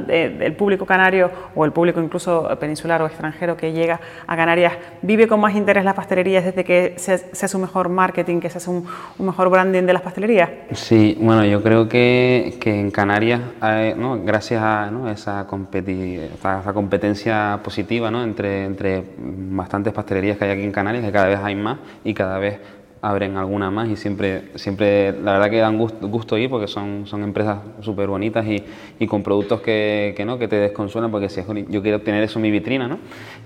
eh, 0.07 0.37
el 0.41 0.53
público 0.55 0.85
canario 0.85 1.31
o 1.55 1.65
el 1.65 1.71
público 1.71 1.99
incluso 1.99 2.47
peninsular 2.59 3.01
o 3.01 3.07
extranjero 3.07 3.57
que 3.57 3.73
llega 3.73 3.99
a 4.27 4.35
Canarias, 4.35 4.73
vive 5.01 5.27
con 5.27 5.39
más 5.39 5.55
interés 5.55 5.83
las 5.83 5.95
pastelerías 5.95 6.45
desde 6.45 6.63
que 6.63 6.93
se, 6.97 7.13
hace 7.13 7.57
un 7.57 7.63
mejor 7.63 7.89
marketing, 7.89 8.41
que 8.41 8.51
se 8.51 8.59
hace 8.59 8.69
un, 8.69 8.85
mejor 9.17 9.49
branding 9.49 9.87
de 9.87 9.93
las 9.93 10.03
pastelerías? 10.03 10.51
Sí, 10.73 11.17
bueno, 11.19 11.43
yo 11.45 11.63
creo 11.63 11.89
que, 11.89 12.57
que 12.59 12.79
en 12.79 12.91
Canarias, 12.91 13.41
¿no? 13.97 14.19
gracias 14.23 14.61
a 14.61 14.91
esa 15.11 15.47
esa, 15.47 16.73
competencia 16.75 17.59
positiva 17.63 18.11
¿no? 18.11 18.23
entre, 18.23 18.65
entre 18.65 19.03
bastantes 19.17 19.93
pastelerías 19.93 20.37
que 20.37 20.45
hay 20.45 20.51
aquí 20.51 20.63
en 20.63 20.71
Canarias, 20.71 21.03
que 21.05 21.11
cada 21.11 21.25
vez 21.25 21.39
hay 21.41 21.55
más 21.55 21.79
y 22.03 22.13
cada 22.13 22.37
vez 22.37 22.59
abren 23.05 23.37
alguna 23.37 23.69
más 23.69 23.87
y 23.89 23.95
siempre, 23.95 24.45
siempre 24.55 25.11
la 25.11 25.33
verdad 25.33 25.51
que 25.51 25.57
dan 25.57 25.77
gusto, 25.77 26.07
gusto 26.07 26.37
ir 26.39 26.49
porque 26.49 26.67
son, 26.67 27.05
son 27.05 27.21
empresas 27.21 27.59
súper 27.81 28.07
bonitas 28.07 28.45
y, 28.47 28.63
y, 28.97 29.05
con 29.05 29.21
productos 29.21 29.61
que, 29.61 30.15
que, 30.17 30.25
¿no? 30.25 30.39
que 30.39 30.47
te 30.47 30.55
desconsuelan 30.55 31.11
porque 31.11 31.29
si 31.29 31.41
yo 31.69 31.83
quiero 31.83 32.01
tener 32.01 32.23
eso 32.23 32.39
en 32.39 32.43
mi 32.43 32.51
vitrina 32.51 32.87
¿no? 32.87 32.97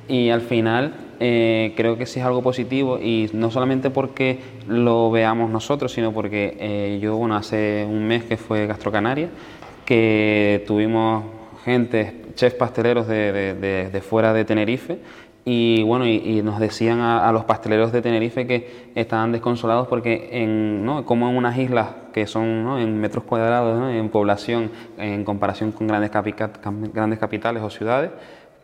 y 0.07 0.29
al 0.29 0.39
final 0.39 0.93
eh, 1.19 1.73
creo 1.75 1.97
que 1.97 2.05
sí 2.05 2.21
es 2.21 2.25
algo 2.25 2.41
positivo 2.41 2.99
y 2.99 3.29
no 3.33 3.51
solamente 3.51 3.89
porque 3.89 4.39
lo 4.67 5.11
veamos 5.11 5.49
nosotros 5.49 5.91
sino 5.91 6.13
porque 6.13 6.55
eh, 6.57 6.99
yo 7.01 7.17
bueno 7.17 7.35
hace 7.35 7.85
un 7.85 8.07
mes 8.07 8.23
que 8.23 8.37
fue 8.37 8.65
Gastrocanaria 8.65 9.27
que 9.83 10.63
tuvimos 10.67 11.25
gente 11.65 12.21
chefs 12.35 12.55
pasteleros 12.55 13.07
de, 13.07 14.01
fuera 14.07 14.31
de 14.33 14.45
Tenerife 14.45 14.99
y 15.45 15.83
bueno, 15.83 16.05
y, 16.05 16.41
nos 16.43 16.59
decían 16.59 16.99
a, 16.99 17.31
los 17.31 17.45
pasteleros 17.45 17.91
de 17.91 18.01
Tenerife 18.01 18.45
que 18.45 18.91
estaban 18.95 19.31
desconsolados 19.31 19.87
porque 19.87 20.29
en, 20.31 20.85
¿no? 20.85 21.05
como 21.05 21.29
en 21.29 21.37
unas 21.37 21.57
islas 21.57 21.87
que 22.13 22.27
son 22.27 22.63
¿no? 22.63 22.79
en 22.79 22.99
metros 22.99 23.23
cuadrados, 23.23 23.91
en 23.91 24.09
población, 24.09 24.71
en 24.97 25.23
comparación 25.23 25.71
con 25.71 25.87
grandes, 25.87 26.11
grandes 26.93 27.19
capitales 27.19 27.63
o 27.63 27.69
ciudades, 27.69 28.11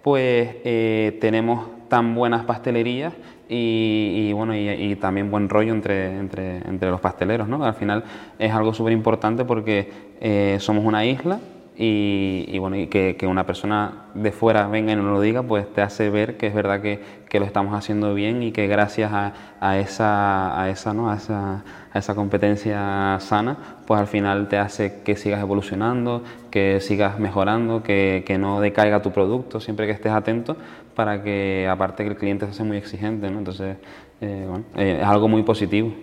pues 0.03 0.57
eh, 0.63 1.17
tenemos 1.21 1.67
tan 1.87 2.13
buenas 2.13 2.45
pastelerías 2.45 3.13
y, 3.47 4.31
bueno, 4.33 4.55
y, 4.55 4.95
también 4.95 5.31
buen 5.31 5.49
rollo 5.49 5.71
entre, 5.71 6.17
entre, 6.17 6.57
entre 6.57 6.89
los 6.89 6.99
pasteleros. 6.99 7.47
¿no? 7.47 7.63
Al 7.63 7.75
final 7.75 8.03
es 8.37 8.51
algo 8.51 8.73
súper 8.73 8.93
importante 8.93 9.45
porque 9.45 9.89
eh, 10.19 10.57
somos 10.59 10.83
una 10.83 11.05
isla 11.05 11.39
y, 11.77 12.57
bueno, 12.59 12.77
y 12.77 12.87
que, 12.87 13.17
una 13.27 13.45
persona 13.45 14.05
de 14.13 14.31
fuera 14.31 14.67
venga 14.67 14.93
y 14.93 14.95
nos 14.95 15.05
lo 15.05 15.19
diga, 15.19 15.43
pues 15.43 15.71
te 15.73 15.81
hace 15.81 16.09
ver 16.09 16.37
que 16.37 16.47
es 16.47 16.53
verdad 16.53 16.81
que, 16.81 17.01
que 17.27 17.39
lo 17.39 17.45
estamos 17.45 17.73
haciendo 17.73 18.13
bien 18.13 18.43
y 18.43 18.51
que 18.51 18.67
gracias 18.67 19.11
a, 19.13 19.77
esa, 19.77 20.61
a, 20.61 20.69
esa, 20.69 20.93
¿no? 20.93 21.09
a, 21.09 21.15
esa, 21.15 21.63
a 21.91 21.99
esa 21.99 22.15
competencia 22.15 23.17
sana, 23.19 23.57
pues 23.85 23.99
al 23.99 24.07
final 24.07 24.47
te 24.47 24.57
hace 24.57 25.01
que 25.03 25.17
sigas 25.17 25.41
evolucionando, 25.41 26.23
que 26.49 26.79
sigas 26.79 27.19
mejorando, 27.19 27.83
que, 27.83 28.23
que 28.25 28.37
no 28.37 28.61
decaiga 28.61 29.01
tu 29.01 29.11
producto, 29.11 29.59
siempre 29.59 29.85
que 29.85 29.91
estés 29.91 30.13
atento, 30.13 30.55
para 30.95 31.23
que 31.23 31.67
aparte 31.69 32.03
que 32.03 32.11
el 32.11 32.15
cliente 32.15 32.45
se 32.45 32.51
hace 32.51 32.63
muy 32.63 32.77
exigente, 32.77 33.29
¿no? 33.29 33.39
entonces 33.39 33.77
eh, 34.21 34.45
bueno, 34.47 34.63
eh, 34.77 34.99
es 35.01 35.07
algo 35.07 35.27
muy 35.27 35.43
positivo 35.43 35.93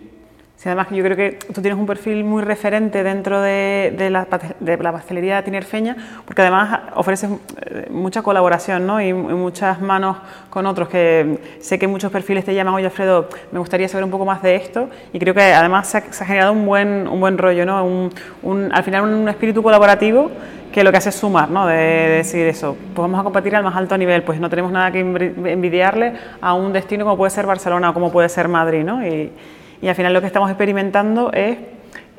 además 0.68 0.88
yo 0.90 1.02
creo 1.02 1.16
que 1.16 1.38
tú 1.52 1.60
tienes 1.60 1.78
un 1.78 1.86
perfil 1.86 2.22
muy 2.22 2.42
referente 2.42 3.02
dentro 3.02 3.40
de, 3.40 3.92
la, 4.10 4.28
de 4.60 4.76
la, 4.76 4.92
pastelería 4.92 5.42
tinerfeña, 5.42 5.96
porque 6.24 6.42
además 6.42 6.80
ofreces 6.94 7.30
eh, 7.62 7.88
mucha 7.90 8.22
colaboración 8.22 8.86
¿no? 8.86 9.00
y, 9.00 9.12
muchas 9.12 9.80
manos 9.80 10.18
con 10.50 10.66
otros, 10.66 10.88
que 10.88 11.38
sé 11.60 11.80
que 11.80 11.88
muchos 11.88 12.12
perfiles 12.12 12.44
te 12.44 12.54
llaman, 12.54 12.74
oye 12.74 12.84
Alfredo, 12.84 13.28
me 13.50 13.58
gustaría 13.58 13.88
saber 13.88 14.04
un 14.04 14.10
poco 14.10 14.24
más 14.24 14.40
de 14.40 14.54
esto, 14.54 14.88
y 15.12 15.18
creo 15.18 15.34
que 15.34 15.42
además 15.42 15.88
se 15.88 15.98
ha, 15.98 16.24
generado 16.24 16.52
un 16.52 16.64
buen, 16.64 17.08
un 17.08 17.18
buen 17.18 17.38
rollo, 17.38 17.66
¿no? 17.66 17.84
Un, 18.42 18.70
al 18.72 18.84
final 18.84 19.02
un 19.02 19.28
espíritu 19.28 19.64
colaborativo 19.64 20.30
que 20.70 20.84
lo 20.84 20.92
que 20.92 20.98
hace 20.98 21.08
es 21.08 21.16
sumar, 21.16 21.50
¿no? 21.50 21.66
de, 21.66 21.76
decir 21.76 22.46
eso, 22.46 22.76
pues 22.94 23.02
vamos 23.02 23.20
a 23.20 23.24
competir 23.24 23.54
al 23.56 23.64
más 23.64 23.76
alto 23.76 23.98
nivel, 23.98 24.22
pues 24.22 24.38
no 24.38 24.48
tenemos 24.48 24.70
nada 24.70 24.92
que 24.92 25.00
envidiarle 25.00 26.14
a 26.40 26.54
un 26.54 26.72
destino 26.72 27.04
como 27.04 27.16
puede 27.16 27.30
ser 27.30 27.46
Barcelona 27.46 27.90
o 27.90 27.94
como 27.94 28.12
puede 28.12 28.28
ser 28.28 28.48
Madrid, 28.48 28.84
¿no? 28.84 29.04
Y, 29.06 29.32
y 29.82 29.88
al 29.88 29.96
final 29.96 30.14
lo 30.14 30.20
que 30.20 30.28
estamos 30.28 30.48
experimentando 30.48 31.32
es 31.32 31.58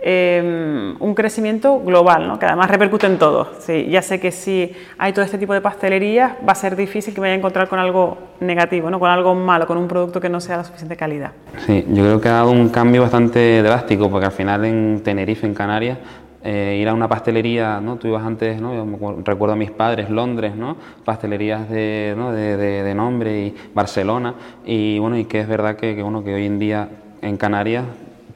em, 0.01 0.97
un 0.99 1.15
crecimiento 1.15 1.79
global, 1.79 2.27
¿no? 2.27 2.37
que 2.37 2.45
además 2.45 2.69
repercute 2.69 3.07
en 3.07 3.17
todo. 3.17 3.53
Sí, 3.59 3.87
ya 3.89 4.01
sé 4.01 4.19
que 4.19 4.31
si 4.31 4.73
hay 4.97 5.13
todo 5.13 5.23
este 5.23 5.37
tipo 5.37 5.53
de 5.53 5.61
pastelerías, 5.61 6.33
va 6.45 6.51
a 6.51 6.55
ser 6.55 6.75
difícil 6.75 7.13
que 7.13 7.21
vaya 7.21 7.33
a 7.33 7.37
encontrar 7.37 7.69
con 7.69 7.79
algo 7.79 8.17
negativo, 8.41 8.89
¿no? 8.89 8.99
con 8.99 9.09
algo 9.09 9.33
malo, 9.33 9.65
con 9.65 9.77
un 9.77 9.87
producto 9.87 10.19
que 10.19 10.27
no 10.27 10.41
sea 10.41 10.57
de 10.57 10.65
suficiente 10.65 10.97
calidad. 10.97 11.31
Sí, 11.65 11.85
yo 11.87 12.03
creo 12.03 12.19
que 12.19 12.27
ha 12.27 12.33
dado 12.33 12.51
un 12.51 12.67
cambio 12.67 13.01
bastante 13.01 13.63
drástico, 13.63 14.09
porque 14.09 14.25
al 14.25 14.33
final 14.33 14.65
en 14.65 15.01
Tenerife, 15.01 15.47
en 15.47 15.53
Canarias, 15.53 15.97
eh, 16.43 16.77
ir 16.81 16.89
a 16.89 16.93
una 16.93 17.07
pastelería, 17.07 17.79
¿no? 17.79 17.95
Tú 17.95 18.09
ibas 18.09 18.25
antes, 18.25 18.59
¿no? 18.59 18.75
Yo 18.75 19.15
recuerdo 19.23 19.53
a 19.53 19.55
mis 19.55 19.71
padres, 19.71 20.09
Londres, 20.09 20.53
¿no? 20.53 20.75
Pastelerías 21.05 21.69
de, 21.69 22.13
¿no? 22.17 22.33
de, 22.33 22.93
nombre 22.93 23.39
y 23.39 23.55
Barcelona, 23.73 24.35
y 24.65 24.99
bueno, 24.99 25.17
y 25.17 25.23
que 25.23 25.39
es 25.39 25.47
verdad 25.47 25.77
que, 25.77 25.95
que, 25.95 26.03
que 26.03 26.33
hoy 26.33 26.45
en 26.45 26.59
día 26.59 26.89
en 27.23 27.37
Canarias 27.37 27.85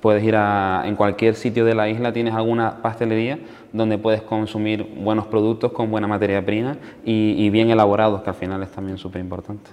puedes 0.02 0.24
ir 0.24 0.36
a 0.36 0.84
en 0.86 0.96
cualquier 0.96 1.36
sitio 1.36 1.66
de 1.66 1.76
la 1.76 1.90
isla, 1.90 2.14
tienes 2.14 2.34
alguna 2.34 2.82
pastelería 2.82 3.40
donde 3.74 3.98
puedes 3.98 4.22
consumir 4.22 4.96
buenos 4.98 5.28
productos 5.28 5.72
con 5.72 5.92
buena 5.92 6.08
materia 6.08 6.46
prima 6.46 6.78
y, 7.04 7.50
bien 7.50 7.70
elaborados, 7.70 8.22
que 8.22 8.30
al 8.30 8.36
final 8.36 8.64
es 8.64 8.72
también 8.72 8.98
súper 8.98 9.22
importante. 9.22 9.70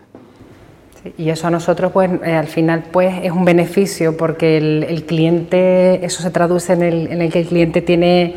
y 1.19 1.29
eso 1.29 1.47
a 1.47 1.51
nosotros, 1.51 1.93
pues, 1.93 2.11
eh, 2.25 2.35
al 2.35 2.47
final, 2.47 2.85
pues, 2.91 3.15
es 3.23 3.31
un 3.31 3.45
beneficio 3.45 4.17
porque 4.17 4.57
el, 4.57 5.05
cliente, 5.05 6.05
eso 6.05 6.23
se 6.23 6.31
traduce 6.31 6.73
en 6.73 6.83
el, 6.83 7.07
en 7.09 7.23
el, 7.23 7.31
que 7.31 7.41
el 7.41 7.47
cliente 7.47 7.83
tiene 7.83 8.35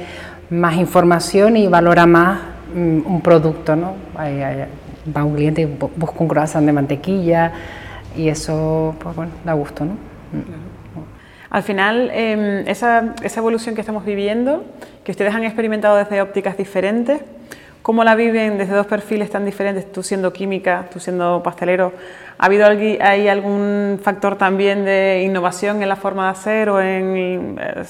más 0.50 0.76
información 0.76 1.58
y 1.58 1.68
valora 1.68 2.06
más 2.06 2.42
mm, 2.76 3.00
un 3.06 3.22
producto, 3.22 3.76
¿no? 3.76 3.96
va 5.16 5.24
un 5.24 5.36
cliente 5.36 5.62
y 5.62 5.66
busca 5.66 6.18
un 6.20 6.28
croissant 6.28 6.66
de 6.66 6.74
mantequilla 6.74 7.54
y 8.16 8.28
eso, 8.28 8.94
pues, 9.00 9.16
bueno, 9.16 9.32
da 9.46 9.54
gusto, 9.54 9.86
¿no? 9.86 9.94
Al 11.50 11.64
final, 11.64 12.12
em, 12.14 12.68
esa, 12.68 13.14
evolución 13.36 13.74
que 13.74 13.82
estamos 13.82 14.06
viviendo, 14.06 14.66
que 15.04 15.12
ustedes 15.12 15.34
han 15.34 15.44
experimentado 15.46 15.96
desde 15.96 16.22
ópticas 16.22 16.58
diferentes, 16.58 17.22
¿cómo 17.82 18.04
la 18.04 18.16
viven 18.16 18.58
desde 18.58 18.74
dos 18.74 18.86
perfiles 18.86 19.30
tan 19.30 19.46
diferentes? 19.46 19.90
Tú 19.90 20.04
siendo 20.04 20.34
química, 20.34 20.88
tú 20.92 21.00
siendo 21.00 21.42
pastelero, 21.42 21.94
¿ha 22.38 22.46
habido 22.46 22.68
hay 22.68 23.30
algún 23.30 23.98
factor 24.04 24.38
también 24.38 24.84
de 24.84 25.24
innovación 25.26 25.82
en 25.82 25.88
la 25.88 25.96
forma 25.96 26.26
de 26.26 26.32
hacer 26.32 26.70
o 26.70 26.82
en, 26.82 27.58
eh, 27.58 27.84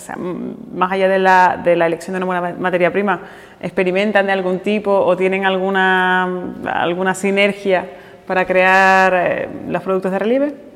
más 0.76 0.92
allá 0.92 1.08
de 1.08 1.18
la, 1.18 1.60
de 1.64 1.76
la 1.76 1.88
elección 1.88 2.14
de 2.14 2.18
una 2.24 2.40
buena 2.40 2.56
materia 2.60 2.92
prima, 2.92 3.22
experimentan 3.60 4.28
de 4.28 4.34
algún 4.34 4.60
tipo 4.60 4.92
o 4.92 5.18
tienen 5.18 5.46
alguna, 5.48 6.54
alguna 6.64 7.16
sinergia 7.16 7.90
para 8.28 8.46
crear 8.46 9.14
eh, 9.16 9.50
los 9.68 9.82
productos 9.82 10.12
de 10.12 10.20
relieve? 10.20 10.67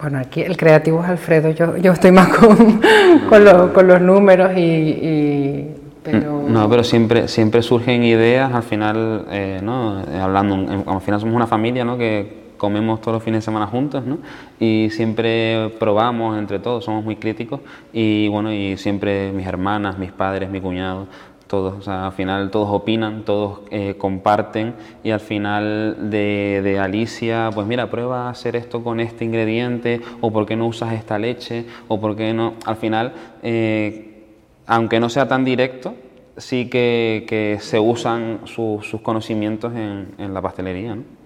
Bueno, 0.00 0.18
aquí 0.18 0.42
el 0.42 0.56
creativo 0.56 1.02
es 1.02 1.08
Alfredo, 1.08 1.50
yo, 1.50 1.76
yo 1.76 1.92
estoy 1.92 2.12
más 2.12 2.28
con, 2.28 2.80
con, 3.28 3.88
los 3.88 4.00
números 4.00 4.52
y, 4.56 5.66
pero... 6.04 6.44
No, 6.48 6.68
pero 6.70 6.84
siempre, 6.84 7.26
siempre 7.26 7.62
surgen 7.62 8.04
ideas, 8.04 8.52
al 8.54 8.62
final, 8.62 9.26
eh, 9.30 9.60
¿no? 9.60 10.00
Hablando, 10.20 10.54
al 10.86 11.00
final 11.00 11.18
somos 11.18 11.34
una 11.34 11.48
familia, 11.48 11.84
¿no? 11.84 11.98
Que 11.98 12.48
comemos 12.58 13.00
todos 13.00 13.14
los 13.14 13.22
fines 13.22 13.38
de 13.38 13.44
semana 13.46 13.66
juntos, 13.66 14.04
¿no? 14.04 14.18
Y 14.60 14.90
siempre 14.90 15.72
probamos 15.80 16.38
entre 16.38 16.58
todos, 16.58 16.84
somos 16.84 17.04
muy 17.04 17.16
críticos 17.16 17.60
y 17.92 18.28
bueno, 18.28 18.52
y 18.52 18.76
siempre 18.76 19.32
mis 19.32 19.46
hermanas, 19.46 19.98
mis 19.98 20.12
padres, 20.12 20.48
mi 20.48 20.60
cuñado, 20.60 21.06
todos, 21.48 21.74
o 21.78 21.82
sea, 21.82 22.06
al 22.06 22.12
final 22.12 22.50
todos 22.50 22.68
opinan, 22.70 23.24
todos 23.24 23.60
eh, 23.70 23.96
comparten 23.98 24.74
y 25.02 25.10
al 25.10 25.20
final 25.20 26.10
de, 26.10 26.78
Alicia, 26.80 27.50
pues 27.52 27.66
mira, 27.66 27.90
prueba 27.90 28.28
a 28.28 28.30
hacer 28.30 28.54
esto 28.54 28.84
con 28.84 29.00
este 29.00 29.24
ingrediente 29.24 30.00
o 30.20 30.30
por 30.30 30.46
qué 30.46 30.54
no 30.54 30.66
usas 30.66 30.92
esta 30.92 31.18
leche 31.18 31.64
o 31.88 32.00
por 32.00 32.14
qué 32.14 32.32
no, 32.32 32.54
al 32.64 32.76
final, 32.76 33.12
eh, 33.42 34.26
aunque 34.66 35.00
no 35.00 35.08
sea 35.08 35.26
tan 35.26 35.44
directo, 35.44 35.94
sí 36.36 36.68
que, 36.68 37.58
se 37.60 37.80
usan 37.80 38.40
sus 38.44 39.00
conocimientos 39.02 39.74
en, 39.74 40.14
en 40.18 40.34
la 40.34 40.40
pastelería. 40.40 40.94
¿no? 40.94 41.17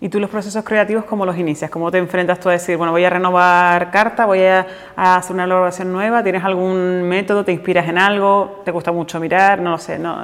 ¿Y 0.00 0.08
tú 0.10 0.20
los 0.20 0.30
procesos 0.30 0.64
creativos 0.64 1.04
cómo 1.04 1.26
los 1.26 1.36
inicias? 1.36 1.70
¿Cómo 1.70 1.90
te 1.90 1.98
enfrentas 1.98 2.38
tú 2.38 2.48
a 2.48 2.52
decir, 2.52 2.76
bueno, 2.76 2.92
voy 2.92 3.04
a 3.04 3.10
renovar 3.10 3.90
carta, 3.90 4.26
voy 4.26 4.42
a, 4.42 4.64
hacer 4.96 5.34
una 5.34 5.44
elaboración 5.44 5.92
nueva? 5.92 6.22
¿Tienes 6.22 6.44
algún 6.44 7.02
método? 7.02 7.44
¿Te 7.44 7.50
inspiras 7.50 7.88
en 7.88 7.98
algo? 7.98 8.62
¿Te 8.64 8.70
gusta 8.70 8.92
mucho 8.92 9.18
mirar? 9.18 9.60
No 9.60 9.70
lo 9.72 9.78
sé, 9.78 9.98
no, 9.98 10.16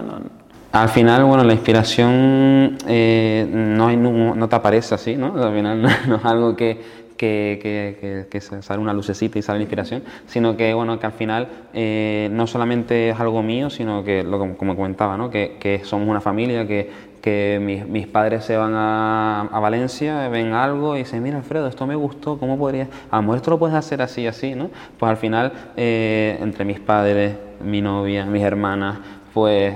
Al 0.71 0.89
final, 0.91 1.25
bueno, 1.25 1.43
la 1.43 1.55
inspiración 1.55 2.79
eh, 2.87 3.49
no, 3.51 3.89
hay, 3.89 3.97
no, 3.97 4.49
te 4.49 4.55
aparece 4.55 4.95
así, 4.95 5.17
¿no? 5.17 5.43
Al 5.43 5.53
final 5.53 5.83
no, 6.09 6.17
es 6.17 6.25
algo 6.25 6.55
que, 6.55 7.05
que, 7.17 8.29
que, 8.31 8.41
sale 8.41 8.81
una 8.81 8.93
lucecita 8.93 9.41
y 9.41 9.43
sale 9.43 9.59
la 9.59 9.63
inspiración, 9.63 10.05
sino 10.27 10.57
que, 10.57 10.73
bueno, 10.73 11.01
que 11.01 11.07
al 11.07 11.13
final 11.13 11.49
eh, 11.73 12.29
no 12.31 12.47
solamente 12.47 13.11
es 13.11 13.19
algo 13.19 13.43
mío, 13.43 13.71
sino 13.71 14.05
que, 14.05 14.23
lo, 14.23 14.57
como 14.57 14.77
comentaba, 14.77 15.17
¿no? 15.17 15.31
que, 15.31 15.81
somos 15.85 16.07
una 16.09 16.21
familia, 16.21 16.65
que 16.65 17.14
que 17.25 17.59
mis, 17.59 17.87
mis 17.89 18.07
padres 18.07 18.45
se 18.45 18.55
van 18.55 18.75
a, 18.75 19.49
a, 19.51 19.59
Valencia, 19.59 20.29
ven 20.29 20.53
algo 20.53 20.95
y 20.95 20.99
dicen, 20.99 21.23
mira 21.23 21.39
Alfredo, 21.39 21.69
esto 21.69 21.87
me 21.87 21.95
gustó, 21.95 22.37
¿cómo 22.39 22.59
podrías? 22.59 22.89
A 23.11 23.17
lo 23.17 23.23
mejor 23.23 23.37
esto 23.37 23.51
lo 23.51 23.59
puedes 23.59 23.75
hacer 23.75 24.03
así, 24.03 24.27
así, 24.27 24.55
¿no? 24.55 24.69
Pues 24.99 25.09
al 25.09 25.17
final, 25.17 25.51
eh, 25.75 26.37
entre 26.43 26.67
mis 26.67 26.81
padres, 26.81 27.35
mi 27.65 27.81
novia, 27.81 28.27
mis 28.27 28.43
hermanas, 28.43 28.99
pues 29.33 29.75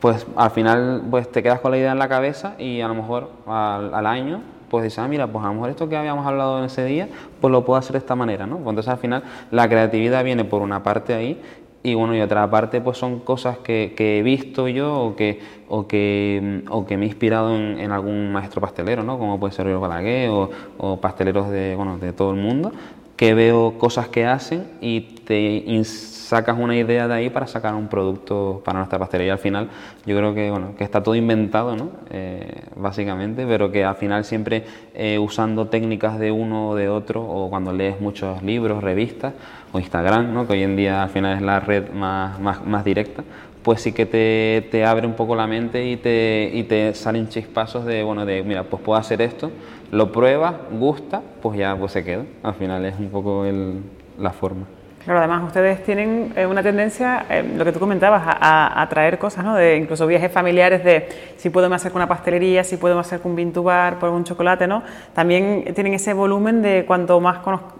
pues 0.00 0.26
al 0.34 0.50
final 0.50 1.04
pues 1.08 1.30
te 1.30 1.44
quedas 1.44 1.60
con 1.60 1.70
la 1.70 1.78
idea 1.78 1.92
en 1.92 1.98
la 2.00 2.08
cabeza 2.08 2.54
y 2.58 2.80
a 2.80 2.88
lo 2.88 2.94
mejor 2.94 3.30
al, 3.46 3.94
al 3.94 4.06
año 4.06 4.40
pues 4.68 4.82
dices, 4.82 4.98
ah, 4.98 5.06
mira, 5.06 5.28
pues 5.28 5.44
a 5.44 5.48
lo 5.48 5.54
mejor 5.54 5.70
esto 5.70 5.88
que 5.88 5.96
habíamos 5.96 6.26
hablado 6.26 6.58
en 6.58 6.64
ese 6.64 6.84
día, 6.84 7.08
pues 7.40 7.52
lo 7.52 7.64
puedo 7.64 7.78
hacer 7.78 7.92
de 7.92 7.98
esta 7.98 8.16
manera, 8.16 8.46
¿no? 8.46 8.56
Pues 8.56 8.68
entonces 8.68 8.88
al 8.88 8.98
final 8.98 9.22
la 9.52 9.68
creatividad 9.68 10.24
viene 10.24 10.44
por 10.44 10.62
una 10.62 10.82
parte 10.82 11.14
ahí 11.14 11.40
y 11.82 11.94
bueno, 11.94 12.14
y 12.14 12.20
otra 12.20 12.50
parte 12.50 12.80
pues 12.80 12.98
son 12.98 13.20
cosas 13.20 13.58
que, 13.58 13.94
que 13.96 14.18
he 14.18 14.22
visto 14.22 14.68
yo 14.68 15.00
o 15.00 15.16
que, 15.16 15.40
o 15.68 15.86
que, 15.86 16.62
o 16.68 16.84
que 16.84 16.96
me 16.98 17.06
he 17.06 17.08
inspirado 17.08 17.56
en, 17.56 17.78
en, 17.80 17.90
algún 17.90 18.32
maestro 18.32 18.60
pastelero, 18.60 19.02
¿no? 19.02 19.18
Como 19.18 19.40
puede 19.40 19.54
ser 19.54 19.74
Balaguer 19.78 20.28
o, 20.28 20.50
o, 20.76 21.00
pasteleros 21.00 21.48
de, 21.48 21.74
bueno, 21.76 21.96
de 21.96 22.12
todo 22.12 22.32
el 22.32 22.36
mundo, 22.36 22.72
que 23.20 23.34
veo 23.34 23.74
cosas 23.76 24.08
que 24.08 24.24
hacen 24.24 24.66
y 24.80 25.02
te 25.02 25.84
sacas 25.84 26.56
una 26.58 26.74
idea 26.74 27.06
de 27.06 27.12
ahí 27.12 27.28
para 27.28 27.46
sacar 27.46 27.74
un 27.74 27.86
producto 27.86 28.62
para 28.64 28.78
nuestra 28.78 28.98
pastelería. 28.98 29.34
Al 29.34 29.38
final, 29.38 29.68
yo 30.06 30.16
creo 30.16 30.32
que, 30.32 30.50
bueno, 30.50 30.74
que 30.74 30.84
está 30.84 31.02
todo 31.02 31.14
inventado, 31.14 31.76
¿no? 31.76 31.90
Eh, 32.08 32.62
básicamente, 32.76 33.44
pero 33.46 33.70
que 33.70 33.84
al 33.84 33.96
final 33.96 34.24
siempre 34.24 34.64
eh, 34.94 35.18
usando 35.18 35.66
técnicas 35.66 36.18
de 36.18 36.32
uno 36.32 36.70
o 36.70 36.74
de 36.74 36.88
otro, 36.88 37.22
o 37.22 37.50
cuando 37.50 37.74
lees 37.74 38.00
muchos 38.00 38.42
libros, 38.42 38.82
revistas 38.82 39.34
o 39.70 39.78
Instagram, 39.78 40.32
¿no? 40.32 40.46
que 40.46 40.54
hoy 40.54 40.62
en 40.62 40.76
día 40.76 41.02
al 41.02 41.10
final 41.10 41.36
es 41.36 41.42
la 41.42 41.60
red 41.60 41.90
más, 41.92 42.40
más, 42.40 42.64
más 42.64 42.86
directa, 42.86 43.22
pues 43.62 43.82
sí 43.82 43.92
que 43.92 44.06
te, 44.06 44.66
te, 44.70 44.86
abre 44.86 45.06
un 45.06 45.12
poco 45.12 45.36
la 45.36 45.46
mente 45.46 45.86
y 45.86 45.96
te, 45.98 46.50
y 46.54 46.62
te 46.62 46.94
salen 46.94 47.28
chispazos 47.28 47.84
de, 47.84 48.02
bueno, 48.02 48.24
de, 48.24 48.42
mira, 48.42 48.62
pues 48.62 48.82
puedo 48.82 48.98
hacer 48.98 49.20
esto, 49.20 49.50
lo 49.90 50.12
pruebas, 50.12 50.54
gusta, 50.72 51.22
pues 51.42 51.58
ya 51.58 51.76
pues 51.76 51.92
se 51.92 52.04
queda. 52.04 52.24
Al 52.42 52.54
final 52.54 52.84
es 52.84 52.98
un 52.98 53.08
poco 53.08 53.44
el, 53.44 53.82
la 54.18 54.32
forma. 54.32 54.66
Claro, 55.10 55.24
además 55.24 55.42
ustedes 55.42 55.82
tienen 55.82 56.32
eh, 56.36 56.46
una 56.46 56.62
tendencia, 56.62 57.26
eh, 57.28 57.42
lo 57.56 57.64
que 57.64 57.72
tú 57.72 57.80
comentabas, 57.80 58.22
a, 58.24 58.80
a, 58.80 58.88
traer 58.88 59.18
cosas, 59.18 59.44
¿no? 59.44 59.56
De 59.56 59.76
incluso 59.76 60.06
viajes 60.06 60.30
familiares 60.30 60.84
de 60.84 61.08
si 61.36 61.50
puedo 61.50 61.66
hacer 61.74 61.90
con 61.90 61.98
una 61.98 62.06
pastelería, 62.06 62.62
si 62.62 62.76
puedo 62.76 62.96
hacer 62.96 63.18
con 63.18 63.32
un 63.32 63.36
vintubar, 63.36 63.98
por 63.98 64.10
un 64.10 64.22
chocolate, 64.22 64.68
¿no? 64.68 64.84
También 65.12 65.64
tienen 65.74 65.94
ese 65.94 66.12
volumen 66.12 66.62
de 66.62 66.84
cuanto 66.86 67.18
más 67.18 67.38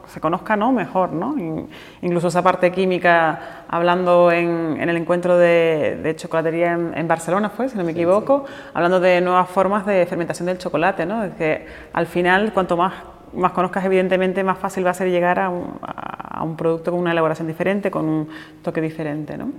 se 0.08 0.20
conozca, 0.20 0.56
¿no? 0.56 0.72
Mejor, 0.72 1.12
¿no? 1.12 1.36
Incluso 2.02 2.26
esa 2.26 2.42
parte 2.42 2.72
química, 2.72 3.62
hablando 3.68 4.32
en, 4.32 4.78
en 4.80 4.88
el 4.88 4.96
encuentro 4.96 5.38
de, 5.38 6.00
de 6.02 6.16
chocolatería 6.16 6.72
en, 6.72 6.98
en, 6.98 7.06
Barcelona, 7.06 7.48
fue, 7.48 7.68
si 7.68 7.78
no 7.78 7.84
me 7.84 7.92
equivoco, 7.92 8.42
sí, 8.44 8.52
sí. 8.52 8.70
hablando 8.74 8.98
de 8.98 9.20
nuevas 9.20 9.48
formas 9.48 9.86
de 9.86 10.04
fermentación 10.06 10.46
del 10.46 10.58
chocolate, 10.58 11.06
¿no? 11.06 11.22
Es 11.22 11.34
que 11.34 11.64
al 11.92 12.08
final, 12.08 12.52
cuanto 12.52 12.76
más 12.76 12.92
más 13.34 13.52
conozcas, 13.52 13.84
evidentemente, 13.84 14.42
más 14.44 14.58
fácil 14.58 14.86
va 14.86 14.90
a 14.90 14.94
ser 14.94 15.10
llegar 15.10 15.38
a 15.38 15.48
un, 15.48 15.78
a 15.82 16.42
un 16.42 16.56
producto 16.56 16.90
con 16.90 17.00
una 17.00 17.12
elaboración 17.12 17.46
diferente, 17.48 17.90
con 17.90 18.06
un 18.06 18.28
toque 18.62 18.80
diferente, 18.80 19.36
¿no? 19.36 19.50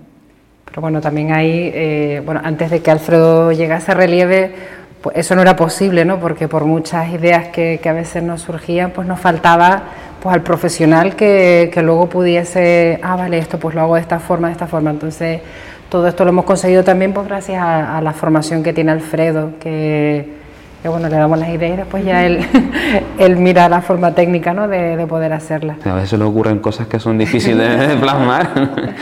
Pero 0.72 0.82
bueno, 0.82 1.02
también 1.02 1.34
hay, 1.34 1.70
eh, 1.74 2.22
bueno, 2.26 2.40
antes 2.44 2.72
de 2.72 2.82
que 2.82 2.90
Alfredo 2.92 3.52
llegase 3.52 3.92
a 3.92 3.96
relieve, 3.96 4.54
pues 5.02 5.18
eso 5.18 5.36
no 5.36 5.42
era 5.42 5.56
posible, 5.56 6.06
¿no? 6.06 6.20
Porque 6.20 6.48
por 6.48 6.64
muchas 6.64 7.10
ideas 7.10 7.50
que, 7.50 7.82
que 7.84 7.90
a 7.90 7.94
veces 7.94 8.24
nos 8.24 8.42
surgían, 8.42 8.92
pues 8.92 9.06
nos 9.06 9.20
faltaba 9.20 9.84
pues 10.22 10.34
al 10.34 10.44
profesional 10.44 11.16
que, 11.18 11.70
que, 11.74 11.82
luego 11.82 12.08
pudiese, 12.08 13.00
ah, 13.04 13.18
vale, 13.18 13.38
esto 13.40 13.60
pues 13.60 13.76
lo 13.76 13.82
hago 13.82 13.96
de 13.96 14.02
esta 14.02 14.20
forma, 14.20 14.48
de 14.48 14.54
esta 14.54 14.68
forma. 14.68 14.92
Entonces, 14.92 15.42
todo 15.90 16.08
esto 16.08 16.24
lo 16.24 16.30
hemos 16.30 16.46
conseguido 16.46 16.86
también 16.86 17.12
pues 17.12 17.28
gracias 17.28 17.62
a, 17.62 17.98
a 17.98 18.02
la 18.02 18.14
formación 18.14 18.64
que 18.64 18.72
tiene 18.72 18.92
Alfredo, 18.92 19.54
que 19.60 20.41
que 20.82 20.90
bueno, 20.90 21.10
le 21.10 21.16
damos 21.16 21.38
las 21.38 21.50
ideas 21.50 21.74
y 21.74 21.78
después 21.78 22.04
ya 22.04 22.26
él, 22.26 22.40
él 23.20 23.38
mira 23.38 23.70
la 23.70 23.82
forma 23.82 24.16
técnica 24.16 24.54
¿no? 24.54 24.68
de, 24.68 24.98
de, 24.98 25.08
poder 25.08 25.32
hacerla. 25.32 25.78
A 25.86 25.94
veces 25.94 26.18
le 26.18 26.26
ocurren 26.26 26.60
cosas 26.60 26.88
que 26.88 27.00
son 27.00 27.18
difíciles 27.18 27.88
de 27.88 27.96
plasmar, 28.02 28.50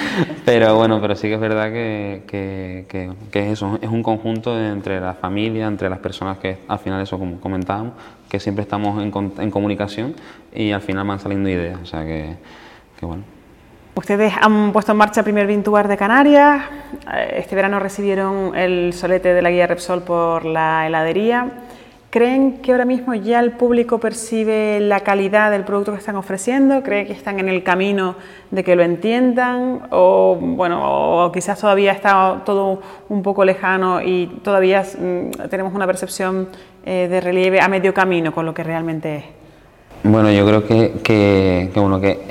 pero 0.46 0.76
bueno, 0.76 1.00
pero 1.00 1.16
sí 1.16 1.30
que 1.30 1.36
es 1.36 1.40
verdad 1.40 1.72
que, 1.72 2.24
que, 2.28 2.86
que, 2.90 3.12
que, 3.32 3.46
es 3.46 3.54
eso, 3.54 3.80
es 3.82 3.90
un 3.90 4.04
conjunto 4.04 4.60
entre 4.60 5.00
la 5.00 5.14
familia, 5.14 5.68
entre 5.68 5.90
las 5.90 6.00
personas 6.00 6.38
que 6.38 6.58
al 6.68 6.80
final 6.80 7.02
eso 7.02 7.18
como 7.18 7.40
comentábamos, 7.40 7.94
que 8.28 8.40
siempre 8.42 8.64
estamos 8.64 9.02
en, 9.02 9.14
en 9.42 9.52
comunicación 9.52 10.16
y 10.54 10.72
al 10.72 10.82
final 10.82 11.08
van 11.08 11.20
saliendo 11.20 11.50
ideas, 11.50 11.80
o 11.82 11.86
sea 11.86 12.04
que, 12.04 12.36
que 13.00 13.06
bueno. 13.06 13.24
Ustedes 13.96 14.34
han 14.40 14.72
puesto 14.72 14.92
en 14.92 14.98
marcha 14.98 15.22
el 15.22 15.26
primer 15.26 15.48
Vintubar 15.48 15.88
de 15.88 15.98
Canarias, 15.98 16.62
este 17.34 17.56
verano 17.56 17.80
recibieron 17.80 18.56
el 18.56 18.94
solete 18.94 19.34
de 19.34 19.42
la 19.42 19.50
guía 19.50 19.68
Repsol 19.68 20.04
por 20.04 20.46
la 20.46 20.86
heladería. 20.86 21.50
¿Creen 22.10 22.58
que 22.64 22.72
ahora 22.72 22.86
mismo 22.86 23.14
ya 23.14 23.40
el 23.40 23.52
público 23.52 24.00
percibe 24.00 24.80
la 24.80 25.02
calidad 25.02 25.52
del 25.52 25.64
producto 25.64 25.92
que 25.92 26.00
están 26.00 26.16
ofreciendo? 26.16 26.82
¿Creen 26.82 27.06
que 27.06 27.14
están 27.14 27.40
en 27.40 27.50
el 27.50 27.62
camino 27.62 28.16
de 28.50 28.64
que 28.64 28.76
lo 28.76 28.82
entiendan? 28.82 29.82
¿O, 29.92 30.36
bueno, 30.42 31.26
o 31.26 31.32
quizás 31.32 31.60
todavía 31.60 31.92
está 31.92 32.42
todo 32.48 32.82
un 33.10 33.22
poco 33.22 33.46
lejano 33.46 34.02
y 34.02 34.26
todavía 34.42 34.82
mm, 34.82 35.50
tenemos 35.52 35.76
una 35.76 35.86
percepción 35.86 36.50
eh, 36.84 37.08
de 37.08 37.22
relieve 37.22 37.62
a 37.62 37.68
medio 37.68 37.94
camino 37.94 38.34
con 38.34 38.44
lo 38.44 38.56
que 38.56 38.64
realmente 38.64 39.18
es? 39.18 39.24
Bueno, 40.02 40.32
yo 40.32 40.48
creo 40.48 40.66
que, 40.66 40.94
que, 41.04 41.70
que 41.72 41.80
bueno, 41.80 42.02
que 42.02 42.22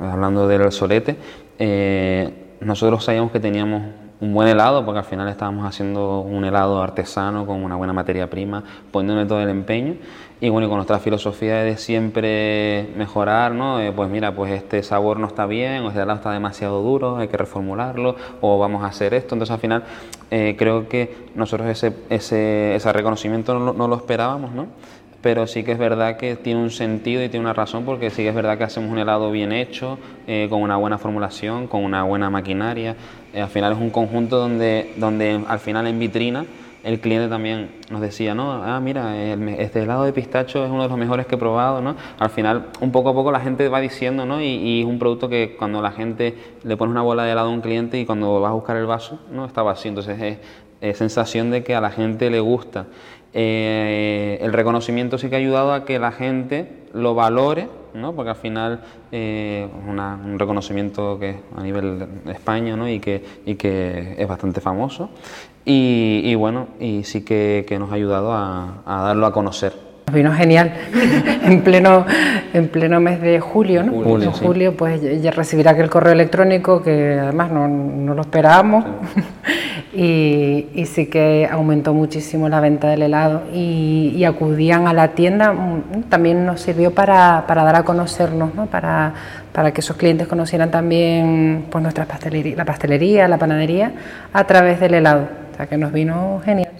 hablando 0.00 0.48
del 0.48 0.72
solete, 0.72 1.16
eh, 1.58 2.32
nosotros 2.60 3.04
sabíamos 3.04 3.30
que 3.30 3.40
teníamos 3.40 3.82
un 4.20 4.32
buen 4.32 4.48
helado, 4.48 4.84
porque 4.84 5.00
al 5.00 5.04
final 5.04 5.28
estábamos 5.28 5.66
haciendo 5.66 6.20
un 6.20 6.44
helado 6.44 6.82
artesano 6.82 7.46
con 7.46 7.62
una 7.62 7.76
buena 7.76 7.92
materia 7.92 8.30
prima, 8.30 8.62
poniéndole 8.90 9.26
todo 9.26 9.40
el 9.40 9.48
empeño. 9.48 9.96
Y 10.40 10.50
bueno, 10.50 10.66
y 10.66 10.68
con 10.68 10.76
nuestra 10.76 10.98
filosofía 10.98 11.56
de 11.56 11.76
siempre 11.78 12.90
mejorar, 12.96 13.52
¿no? 13.52 13.78
Pues 13.94 14.10
mira, 14.10 14.34
pues 14.34 14.52
este 14.52 14.82
sabor 14.82 15.18
no 15.18 15.26
está 15.26 15.46
bien, 15.46 15.82
o 15.82 15.88
este 15.88 16.00
helado 16.00 16.18
está 16.18 16.30
demasiado 16.30 16.82
duro, 16.82 17.16
hay 17.16 17.28
que 17.28 17.36
reformularlo, 17.36 18.16
o 18.40 18.58
vamos 18.58 18.82
a 18.84 18.86
hacer 18.88 19.14
esto. 19.14 19.34
Entonces 19.34 19.52
al 19.54 19.60
final 19.60 19.84
eh, 20.30 20.54
creo 20.58 20.88
que 20.88 21.28
nosotros 21.34 21.68
ese, 21.68 21.94
ese, 22.10 22.74
ese 22.74 22.92
reconocimiento 22.92 23.58
no, 23.58 23.72
no 23.72 23.88
lo 23.88 23.96
esperábamos, 23.96 24.52
¿no? 24.52 24.66
Pero 25.22 25.46
sí 25.46 25.64
que 25.64 25.72
es 25.72 25.78
verdad 25.78 26.16
que 26.16 26.36
tiene 26.36 26.60
un 26.60 26.70
sentido 26.70 27.22
y 27.22 27.28
tiene 27.28 27.44
una 27.44 27.52
razón 27.52 27.84
porque 27.84 28.10
sí 28.10 28.22
que 28.22 28.28
es 28.28 28.34
verdad 28.34 28.58
que 28.58 28.64
hacemos 28.64 28.90
un 28.90 28.98
helado 28.98 29.30
bien 29.30 29.52
hecho, 29.52 29.98
eh, 30.26 30.46
con 30.50 30.62
una 30.62 30.76
buena 30.76 30.98
formulación, 30.98 31.66
con 31.66 31.84
una 31.84 32.04
buena 32.04 32.30
maquinaria. 32.30 32.96
Eh, 33.32 33.40
al 33.40 33.48
final 33.48 33.72
es 33.72 33.78
un 33.78 33.90
conjunto 33.90 34.38
donde, 34.38 34.92
donde 34.96 35.40
al 35.46 35.58
final 35.58 35.86
en 35.86 35.98
vitrina 35.98 36.44
el 36.86 37.00
cliente 37.00 37.28
también 37.28 37.70
nos 37.90 38.00
decía, 38.00 38.32
no, 38.32 38.62
ah, 38.62 38.78
mira, 38.78 39.20
este 39.58 39.82
helado 39.82 40.04
de 40.04 40.12
pistacho 40.12 40.64
es 40.64 40.70
uno 40.70 40.84
de 40.84 40.88
los 40.88 40.96
mejores 40.96 41.26
que 41.26 41.34
he 41.34 41.38
probado, 41.38 41.82
¿no? 41.82 41.96
Al 42.16 42.30
final, 42.30 42.68
un 42.80 42.92
poco 42.92 43.08
a 43.08 43.12
poco 43.12 43.32
la 43.32 43.40
gente 43.40 43.68
va 43.68 43.80
diciendo, 43.80 44.24
¿no? 44.24 44.40
Y, 44.40 44.82
es 44.82 44.86
un 44.86 45.00
producto 45.00 45.28
que 45.28 45.56
cuando 45.58 45.82
la 45.82 45.90
gente 45.90 46.36
le 46.62 46.76
pone 46.76 46.92
una 46.92 47.02
bola 47.02 47.24
de 47.24 47.32
helado 47.32 47.48
a 47.48 47.50
un 47.50 47.60
cliente 47.60 47.98
y 47.98 48.06
cuando 48.06 48.40
vas 48.40 48.50
a 48.50 48.54
buscar 48.54 48.76
el 48.76 48.86
vaso, 48.86 49.18
¿no? 49.32 49.46
Está 49.46 49.62
vacío. 49.62 49.88
Entonces 49.88 50.22
es, 50.22 50.38
es 50.80 50.96
sensación 50.96 51.50
de 51.50 51.64
que 51.64 51.74
a 51.74 51.80
la 51.80 51.90
gente 51.90 52.30
le 52.30 52.38
gusta. 52.38 52.86
Eh, 53.32 54.38
el 54.40 54.52
reconocimiento 54.52 55.18
sí 55.18 55.28
que 55.28 55.36
ha 55.36 55.38
ayudado 55.38 55.72
a 55.72 55.84
que 55.84 55.98
la 55.98 56.12
gente 56.12 56.86
lo 56.94 57.14
valore, 57.14 57.68
¿no? 57.92 58.14
porque 58.14 58.30
al 58.30 58.36
final 58.36 58.80
eh, 59.12 59.68
una, 59.86 60.18
un 60.24 60.38
reconocimiento 60.38 61.18
que 61.18 61.36
a 61.54 61.62
nivel 61.62 62.06
de 62.24 62.32
España 62.32 62.76
¿no? 62.76 62.88
y, 62.88 62.98
que, 62.98 63.22
y 63.44 63.56
que 63.56 64.14
es 64.16 64.26
bastante 64.28 64.60
famoso 64.60 65.10
y, 65.66 66.22
y 66.24 66.34
bueno, 66.36 66.68
y 66.78 67.02
sí 67.04 67.22
que, 67.22 67.64
que, 67.68 67.78
nos 67.78 67.90
ha 67.90 67.96
ayudado 67.96 68.32
a, 68.32 68.82
a 68.86 69.02
darlo 69.02 69.26
a 69.26 69.32
conocer. 69.32 69.72
Vino 70.12 70.32
genial, 70.32 70.72
en 71.42 71.62
pleno, 71.62 72.06
en 72.54 72.68
pleno 72.68 73.00
mes 73.00 73.20
de 73.20 73.40
julio, 73.40 73.82
¿no? 73.82 73.92
Julio, 73.92 74.28
en 74.28 74.32
julio, 74.32 74.70
sí. 74.70 74.76
pues 74.78 75.22
ya 75.22 75.32
recibirá 75.32 75.72
aquel 75.72 75.90
correo 75.90 76.12
electrónico 76.12 76.80
que 76.80 77.18
además 77.18 77.50
no, 77.50 77.66
no 77.66 78.14
lo 78.14 78.20
esperábamos. 78.20 78.84
Sí. 79.14 79.22
y, 79.96 80.68
y, 80.74 80.84
sí 80.84 81.06
que 81.06 81.48
aumentó 81.50 81.94
muchísimo 81.94 82.50
la 82.50 82.60
venta 82.60 82.88
del 82.88 83.02
helado 83.02 83.44
y, 83.52 84.12
y, 84.14 84.24
acudían 84.24 84.86
a 84.86 84.92
la 84.92 85.08
tienda, 85.08 85.52
mm, 85.52 86.02
también 86.10 86.44
nos 86.44 86.60
sirvió 86.60 86.92
para, 86.92 87.44
para 87.46 87.64
dar 87.64 87.76
a 87.76 87.82
conocernos, 87.82 88.54
¿no? 88.54 88.66
para, 88.66 89.14
para 89.52 89.72
que 89.72 89.80
esos 89.80 89.96
clientes 89.96 90.28
conocieran 90.28 90.70
también 90.70 91.64
pues, 91.70 91.80
nuestra 91.80 92.04
pastelería, 92.04 92.56
la 92.56 92.66
pastelería, 92.66 93.26
la 93.26 93.38
panadería, 93.38 93.92
a 94.34 94.44
través 94.44 94.80
del 94.80 94.94
helado, 94.94 95.28
o 95.52 95.56
sea 95.56 95.66
que 95.66 95.78
nos 95.78 95.92
vino 95.92 96.42
genial. 96.44 96.72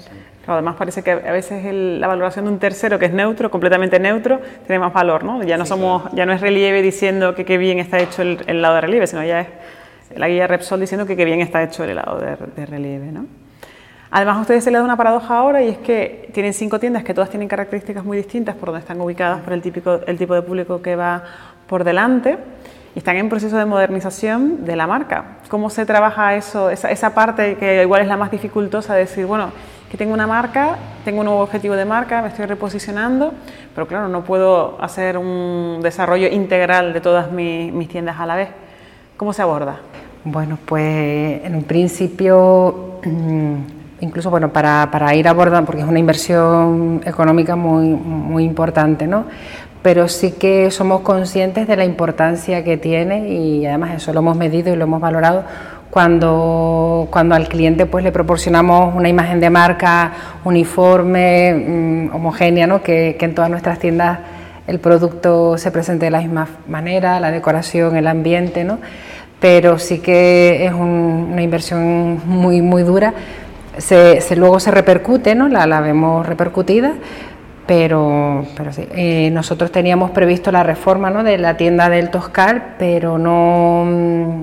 Además 0.47 0.77
parece 0.77 1.03
que 1.03 1.11
a 1.11 1.33
veces 1.33 1.65
el, 1.65 2.01
la 2.01 2.07
valoración 2.07 2.45
de 2.45 2.53
un 2.53 2.59
tercero 2.59 2.99
que 2.99 3.07
es 3.07 3.13
neutro, 3.13 3.51
completamente 3.51 3.99
neutro, 3.99 4.41
tiene 4.67 4.79
más 4.79 4.93
valor, 4.93 5.25
¿no? 5.25 5.43
Ya 5.43 5.57
no 5.57 5.65
sí, 5.65 5.71
somos, 5.71 6.03
claro. 6.03 6.17
ya 6.17 6.27
no 6.27 6.33
es 6.33 6.41
relieve 6.41 6.83
diciendo 6.83 7.35
que 7.35 7.45
qué 7.45 7.59
bien 7.59 7.79
está 7.79 7.99
hecho 7.99 8.23
el, 8.23 8.39
el 8.47 8.59
helado 8.59 8.75
de 8.77 8.81
relieve, 8.83 9.07
sino 9.07 9.25
ya 9.25 9.41
es 9.41 9.49
la 10.15 10.29
guía 10.29 10.47
Repsol 10.47 10.81
diciendo 10.81 11.07
que 11.07 11.17
qué 11.17 11.25
bien 11.25 11.41
está 11.41 11.63
hecho 11.63 11.85
el 11.85 11.91
helado 11.91 12.19
de, 12.19 12.37
de 12.55 12.67
relieve. 12.67 13.11
¿no? 13.13 13.27
Además, 14.11 14.37
a 14.37 14.41
ustedes 14.41 14.65
se 14.65 14.71
les 14.71 14.81
da 14.81 14.85
una 14.85 14.97
paradoja 14.97 15.39
ahora 15.39 15.63
y 15.63 15.69
es 15.69 15.79
que 15.79 16.31
tienen 16.33 16.55
cinco 16.55 16.79
tiendas 16.79 17.03
que 17.05 17.13
todas 17.13 17.31
tienen 17.31 17.49
características 17.49 18.05
muy 18.05 18.17
distintas 18.17 18.55
por 18.55 18.69
donde 18.69 18.81
están 18.81 19.01
ubicadas, 19.01 19.41
por 19.43 19.53
el, 19.53 19.63
típico, 19.63 20.01
el 20.07 20.17
tipo 20.17 20.35
de 20.35 20.43
público 20.43 20.81
que 20.81 20.97
va 20.97 21.23
por 21.67 21.85
delante 21.85 22.39
y 22.95 22.99
están 22.99 23.17
en 23.17 23.29
proceso 23.29 23.59
de 23.59 23.67
modernización 23.67 24.65
de 24.65 24.77
la 24.77 24.87
marca. 24.87 25.39
¿Cómo 25.49 25.69
se 25.69 25.85
trabaja 25.85 26.35
eso, 26.35 26.71
esa, 26.71 26.91
esa 26.91 27.15
parte 27.15 27.57
que 27.57 27.83
igual 27.83 28.03
es 28.03 28.09
la 28.09 28.17
más 28.17 28.31
dificultosa 28.31 28.95
de 28.95 29.01
decir, 29.01 29.27
bueno, 29.27 29.51
que 29.91 29.97
tengo 29.97 30.15
una 30.15 30.27
marca, 30.27 30.77
tengo 31.05 31.21
un 31.21 31.27
nuevo 31.27 31.41
objetivo 31.41 31.77
de 31.77 31.85
marca, 31.85 32.23
me 32.23 32.29
estoy 32.29 32.47
reposicionando, 32.47 33.35
pero 33.75 33.87
claro, 33.87 34.09
no 34.09 34.25
puedo 34.25 34.83
hacer 34.83 35.19
un 35.19 35.81
desarrollo 35.83 36.29
integral 36.29 36.93
de 36.93 37.01
todas 37.01 37.31
mis, 37.31 37.89
tiendas 37.89 38.19
a 38.19 38.27
la 38.27 38.37
vez. 38.37 38.49
¿Cómo 39.17 39.33
se 39.33 39.43
aborda? 39.43 39.79
Bueno, 40.29 40.59
pues 40.67 41.45
en 41.45 41.55
un 41.55 41.63
principio, 41.63 42.99
mm, 43.05 43.55
incluso 44.01 44.29
bueno, 44.29 44.53
para, 44.53 44.89
para 44.91 45.15
ir 45.15 45.29
abordando, 45.29 45.67
porque 45.67 45.83
es 45.83 45.89
una 45.89 46.01
inversión 46.01 47.01
económica 47.05 47.55
muy, 47.55 47.91
muy 47.91 48.43
importante, 48.43 49.07
¿no? 49.07 49.27
pero 49.85 50.09
sí 50.09 50.33
que 50.33 50.73
somos 50.73 51.03
conscientes 51.03 51.69
de 51.69 51.77
la 51.77 51.85
importancia 51.85 52.65
que 52.65 52.77
tiene 52.77 53.29
y 53.29 53.67
además 53.67 53.95
eso 53.95 54.13
lo 54.13 54.19
hemos 54.19 54.37
medido 54.37 54.73
y 54.73 54.77
lo 54.77 54.83
hemos 54.83 55.01
valorado 55.01 55.45
cuando, 55.91 57.07
cuando 57.13 57.37
al 57.37 57.47
cliente 57.47 57.87
pues 57.87 58.03
le 58.03 58.11
proporcionamos 58.11 58.97
una 58.97 59.09
imagen 59.09 59.39
de 59.39 59.49
marca 59.49 60.13
uniforme, 60.45 61.55
mm, 61.55 62.17
homogénea, 62.17 62.67
¿no? 62.67 62.83
que, 62.83 63.17
en 63.21 63.35
todas 63.37 63.49
nuestras 63.49 63.79
tiendas 63.79 64.19
el 64.67 64.81
producto 64.81 65.57
se 65.57 65.71
presente 65.71 66.07
de 66.07 66.11
la 66.11 66.21
misma 66.21 66.49
manera, 66.67 67.21
la 67.21 67.31
decoración, 67.31 67.97
el 67.97 68.09
ambiente, 68.09 68.65
¿no? 68.65 68.81
Pero 69.41 69.79
sí 69.79 69.99
que 69.99 70.65
es 70.65 70.73
una 70.73 71.43
inversión 71.43 72.21
muy, 72.27 72.63
muy 72.63 72.83
dura. 72.83 73.13
Se, 73.79 74.21
luego 74.37 74.59
se 74.59 74.71
repercute, 74.71 75.35
¿no? 75.35 75.49
la, 75.49 75.67
la 75.67 75.81
vemos 75.81 76.27
repercutida, 76.27 76.95
pero, 77.67 78.47
pero 78.57 78.73
sí. 78.73 78.89
Eh, 78.93 79.31
nosotros 79.33 79.71
teníamos 79.71 80.13
previsto 80.13 80.51
la 80.51 80.63
reforma 80.63 81.11
¿no? 81.11 81.23
de 81.23 81.37
la 81.37 81.57
tienda 81.57 81.91
del 81.91 82.11
Toscar, 82.11 82.77
pero 82.79 83.19
no, 83.19 83.85
mm, 83.85 84.43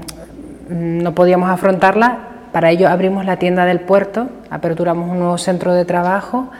no 1.01 1.15
podíamos 1.15 1.49
afrontarla. 1.49 2.19
Para 2.51 2.69
ello 2.69 2.87
abrimos 2.87 3.25
la 3.25 3.37
tienda 3.37 3.65
del 3.65 3.79
puerto, 3.79 4.29
aperturamos 4.51 5.09
un 5.09 5.17
nuevo 5.17 5.39
centro 5.39 5.73
de 5.73 5.85
trabajo 5.85 6.51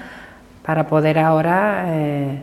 para 0.65 0.87
poder 0.87 1.19
ahora 1.19 1.85
eh, 1.89 2.39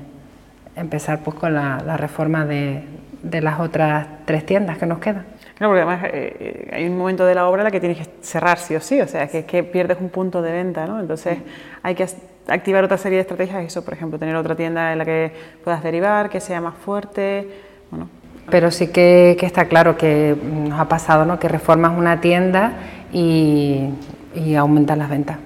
empezar 0.76 1.18
pues, 1.24 1.36
con 1.36 1.54
la, 1.54 1.82
la 1.84 1.96
reforma 1.96 2.46
de, 2.46 2.84
de 3.22 3.40
las 3.40 3.60
otras 3.60 4.06
tres 4.24 4.46
tiendas 4.46 4.78
que 4.78 4.86
nos 4.86 4.98
quedan. 4.98 5.26
Claro, 5.56 5.72
porque 5.72 5.82
además 5.82 6.10
eh, 6.12 6.70
hay 6.72 6.86
un 6.86 6.96
momento 6.96 7.26
de 7.26 7.34
la 7.34 7.46
obra 7.46 7.62
en 7.62 7.64
la 7.64 7.70
que 7.70 7.80
tienes 7.80 7.98
que 7.98 8.10
cerrar 8.22 8.58
sí 8.58 8.74
o 8.74 8.80
sí, 8.80 9.00
o 9.00 9.06
sea, 9.06 9.28
que, 9.28 9.44
que 9.44 9.62
pierdes 9.62 9.98
un 10.00 10.08
punto 10.08 10.40
de 10.40 10.52
venta, 10.52 10.86
¿no? 10.86 11.00
Entonces 11.00 11.38
hay 11.82 11.94
que 11.94 12.06
activar 12.48 12.84
otra 12.84 12.96
serie 12.96 13.16
de 13.16 13.22
estrategias, 13.22 13.64
eso, 13.64 13.84
por 13.84 13.94
ejemplo, 13.94 14.18
tener 14.18 14.36
otra 14.36 14.56
tienda 14.56 14.92
en 14.92 14.98
la 14.98 15.04
que 15.04 15.32
puedas 15.62 15.82
derivar, 15.82 16.30
que 16.30 16.40
sea 16.40 16.60
más 16.60 16.74
fuerte, 16.74 17.48
bueno. 17.90 18.08
Pero 18.50 18.70
sí 18.70 18.88
que, 18.88 19.36
está 19.40 19.66
claro 19.66 19.96
que 19.96 20.34
nos 20.42 20.80
ha 20.80 20.88
pasado, 20.88 21.24
¿no? 21.24 21.38
Que 21.38 21.46
reformas 21.46 21.96
una 21.96 22.20
tienda 22.20 22.72
y, 23.12 23.90
y 24.34 24.54
aumentan 24.56 24.98
las 24.98 25.10
ventas. 25.10 25.36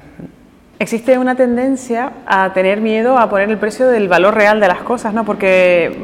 Existe 0.80 1.16
una 1.18 1.36
tendencia 1.36 2.12
a 2.26 2.52
tener 2.52 2.80
miedo 2.80 3.16
a 3.16 3.30
poner 3.30 3.48
el 3.48 3.58
precio 3.58 3.86
del 3.86 4.08
valor 4.08 4.34
real 4.34 4.58
de 4.58 4.66
las 4.66 4.78
cosas, 4.78 5.14
¿no? 5.14 5.24
Porque, 5.24 5.96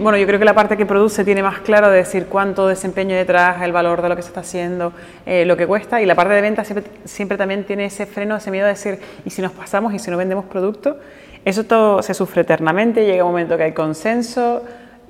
bueno, 0.00 0.18
yo 0.18 0.26
creo 0.26 0.38
que 0.38 0.44
la 0.44 0.54
parte 0.54 0.76
que 0.76 0.84
produce 0.84 1.24
tiene 1.24 1.42
más 1.42 1.60
claro 1.60 1.88
de 1.88 1.96
decir 1.96 2.26
cuánto 2.26 2.68
desempeño 2.68 3.16
detrás, 3.16 3.62
el 3.62 3.72
valor 3.72 4.02
de 4.02 4.10
lo 4.10 4.16
que 4.16 4.22
se 4.22 4.28
está 4.28 4.40
haciendo, 4.40 4.92
eh, 5.24 5.46
lo 5.46 5.56
que 5.56 5.66
cuesta, 5.66 6.02
y 6.02 6.06
la 6.06 6.14
parte 6.14 6.34
de 6.34 6.42
venta 6.42 6.62
siempre, 6.62 6.90
siempre 7.06 7.38
también 7.38 7.64
tiene 7.64 7.86
ese 7.86 8.04
freno, 8.04 8.36
ese 8.36 8.50
miedo 8.50 8.66
a 8.66 8.68
decir, 8.68 8.98
¿y 9.24 9.30
si 9.30 9.40
nos 9.40 9.52
pasamos 9.52 9.94
y 9.94 9.98
si 9.98 10.10
no 10.10 10.18
vendemos 10.18 10.44
producto? 10.44 10.98
Eso 11.46 11.64
todo 11.64 12.02
se 12.02 12.12
sufre 12.12 12.42
eternamente, 12.42 13.06
llega 13.06 13.24
un 13.24 13.30
momento 13.30 13.56
que 13.56 13.62
hay 13.62 13.72
consenso, 13.72 14.62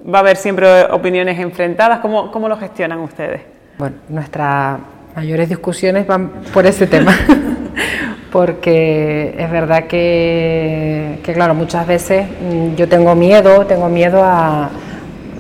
va 0.07 0.19
a 0.19 0.21
haber 0.21 0.37
siempre 0.37 0.85
opiniones 0.85 1.41
enfrentadas, 1.41 1.99
¿cómo, 1.99 2.31
cómo 2.31 2.49
lo 2.49 2.57
gestionan 2.57 3.01
ustedes? 3.01 3.41
Bueno, 3.79 3.97
nuestras 4.09 4.79
mayores 5.17 5.49
discusiones 5.49 6.07
van 6.07 6.31
por 6.53 6.67
ese 6.67 6.87
tema. 6.87 7.17
porque 8.33 9.35
es 9.39 9.51
verdad 9.51 9.85
que, 9.85 11.21
claro, 11.23 11.55
muchas 11.55 11.87
veces 11.87 12.27
mm, 12.29 12.75
yo 12.77 12.89
tengo 12.89 13.15
miedo, 13.15 13.67
tengo 13.67 13.89
miedo 13.89 14.23
a, 14.23 14.71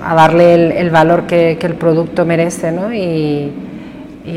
darle 0.00 0.78
el, 0.80 0.90
valor 0.90 1.26
que, 1.26 1.58
el 1.60 1.74
producto 1.74 2.24
merece, 2.24 2.72
¿no? 2.72 2.94
Y, 2.94 3.52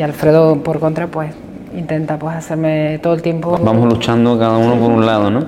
Alfredo, 0.01 0.63
por 0.63 0.79
contra, 0.79 1.07
pues 1.07 1.33
intenta 1.75 2.17
pues 2.17 2.35
hacerme 2.35 2.99
todo 3.03 3.13
el 3.13 3.21
tiempo... 3.21 3.59
Vamos 3.61 3.91
luchando 3.91 4.39
cada 4.39 4.57
uno 4.57 4.75
por 4.75 4.89
un 4.89 5.05
lado, 5.05 5.29
¿no? 5.29 5.47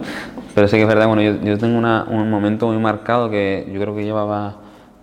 Pero 0.54 0.68
sí 0.68 0.76
que 0.76 0.84
es 0.84 0.88
verdad, 0.88 1.08
bueno, 1.08 1.22
yo, 1.22 1.58
tengo 1.58 1.80
un 1.80 2.30
momento 2.30 2.68
muy 2.68 2.78
marcado 2.78 3.30
que 3.30 3.68
yo 3.72 3.80
creo 3.80 3.96
que 3.96 4.04
llevaba, 4.04 4.58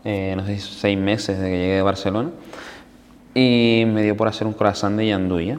eh, 0.04 0.34
no 0.36 0.46
sé 0.46 0.58
seis 0.58 0.98
meses 0.98 1.38
de 1.40 1.48
que 1.50 1.58
llegué 1.58 1.74
de 1.76 1.82
Barcelona 1.82 2.30
y 3.34 3.84
me 3.86 4.02
dio 4.02 4.16
por 4.16 4.28
hacer 4.28 4.46
un 4.46 4.52
croissant 4.52 4.96
de 4.96 5.08
yanduya. 5.08 5.58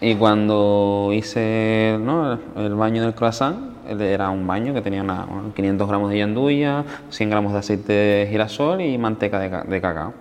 Y 0.00 0.14
cuando 0.14 1.10
hice 1.12 1.94
el 1.94 2.74
baño 2.74 3.02
del 3.02 3.14
croissant, 3.14 3.56
era 4.00 4.30
un 4.30 4.46
baño 4.46 4.72
que 4.72 4.80
tenía 4.80 5.04
500 5.56 5.88
gramos 5.88 6.10
de 6.10 6.18
yanduya, 6.18 6.84
100 7.10 7.30
gramos 7.30 7.52
de 7.52 7.58
aceite 7.58 7.92
de 7.92 8.26
girasol 8.30 8.80
y 8.80 8.96
manteca 8.96 9.40
de, 9.40 9.80
cacao. 9.80 10.14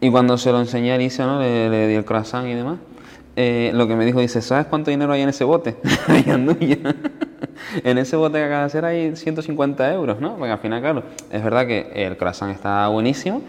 Y 0.00 0.10
cuando 0.10 0.38
se 0.38 0.52
lo 0.52 0.60
enseñé 0.60 0.92
a 0.92 0.94
Alicia, 0.94 1.26
¿no? 1.26 1.38
le, 1.38 1.88
di 1.88 1.94
el 1.94 2.04
croissant 2.04 2.46
y 2.48 2.54
demás, 2.54 2.78
eh, 3.36 3.72
lo 3.74 3.86
que 3.88 3.96
me 3.96 4.06
dijo, 4.06 4.20
dice, 4.20 4.40
¿sabes 4.40 4.66
cuánto 4.66 4.90
dinero 4.90 5.12
hay 5.12 5.22
en 5.22 5.28
ese 5.28 5.44
bote 5.44 5.76
de 6.08 6.94
en 7.84 7.98
ese 7.98 8.16
bote 8.16 8.38
que 8.38 8.44
acaba 8.44 8.60
de 8.60 8.66
hacer 8.66 8.84
hay 8.84 9.16
150 9.16 9.92
euros, 9.92 10.20
¿no? 10.20 10.36
Porque 10.36 10.52
al 10.52 10.58
final, 10.60 10.80
claro, 10.80 11.02
es 11.30 11.42
verdad 11.42 11.66
que 11.66 11.90
el 11.94 12.16
croissant 12.16 12.52
está 12.52 12.88
buenísimo, 12.88 13.42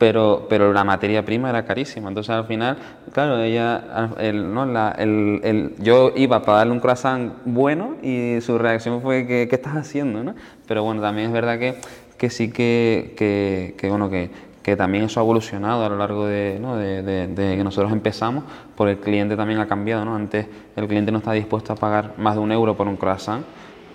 pero, 0.00 0.46
pero 0.48 0.72
la 0.72 0.82
materia 0.82 1.22
prima 1.26 1.50
era 1.50 1.66
carísima. 1.66 2.08
Entonces 2.08 2.30
al 2.30 2.46
final, 2.46 2.78
claro, 3.12 3.38
ella, 3.38 4.08
el, 4.18 4.54
¿no? 4.54 4.64
la, 4.64 4.92
el, 4.92 5.42
el, 5.44 5.74
yo 5.78 6.12
iba 6.16 6.40
para 6.40 6.58
darle 6.58 6.72
un 6.72 6.80
croissant 6.80 7.34
bueno 7.44 7.96
y 8.02 8.40
su 8.40 8.56
reacción 8.56 9.02
fue, 9.02 9.26
que, 9.26 9.46
¿qué 9.46 9.56
estás 9.56 9.76
haciendo? 9.76 10.24
¿no? 10.24 10.34
Pero 10.66 10.84
bueno, 10.84 11.02
también 11.02 11.26
es 11.26 11.32
verdad 11.34 11.58
que, 11.58 11.74
que 12.16 12.30
sí 12.30 12.50
que, 12.50 13.12
que, 13.14 13.74
que 13.76 13.90
bueno, 13.90 14.08
que, 14.08 14.30
que 14.62 14.74
también 14.74 15.04
eso 15.04 15.20
ha 15.20 15.22
evolucionado 15.22 15.84
a 15.84 15.90
lo 15.90 15.98
largo 15.98 16.24
de, 16.24 16.56
¿no? 16.58 16.78
de, 16.78 17.02
de, 17.02 17.56
que 17.56 17.62
nosotros 17.62 17.92
empezamos, 17.92 18.44
porque 18.76 18.92
el 18.92 19.00
cliente 19.00 19.36
también 19.36 19.60
ha 19.60 19.68
cambiado. 19.68 20.06
¿no? 20.06 20.16
Antes 20.16 20.46
el 20.76 20.88
cliente 20.88 21.12
no 21.12 21.18
está 21.18 21.32
dispuesto 21.32 21.74
a 21.74 21.76
pagar 21.76 22.14
más 22.16 22.36
de 22.36 22.40
un 22.40 22.52
euro 22.52 22.74
por 22.74 22.88
un 22.88 22.96
croissant 22.96 23.44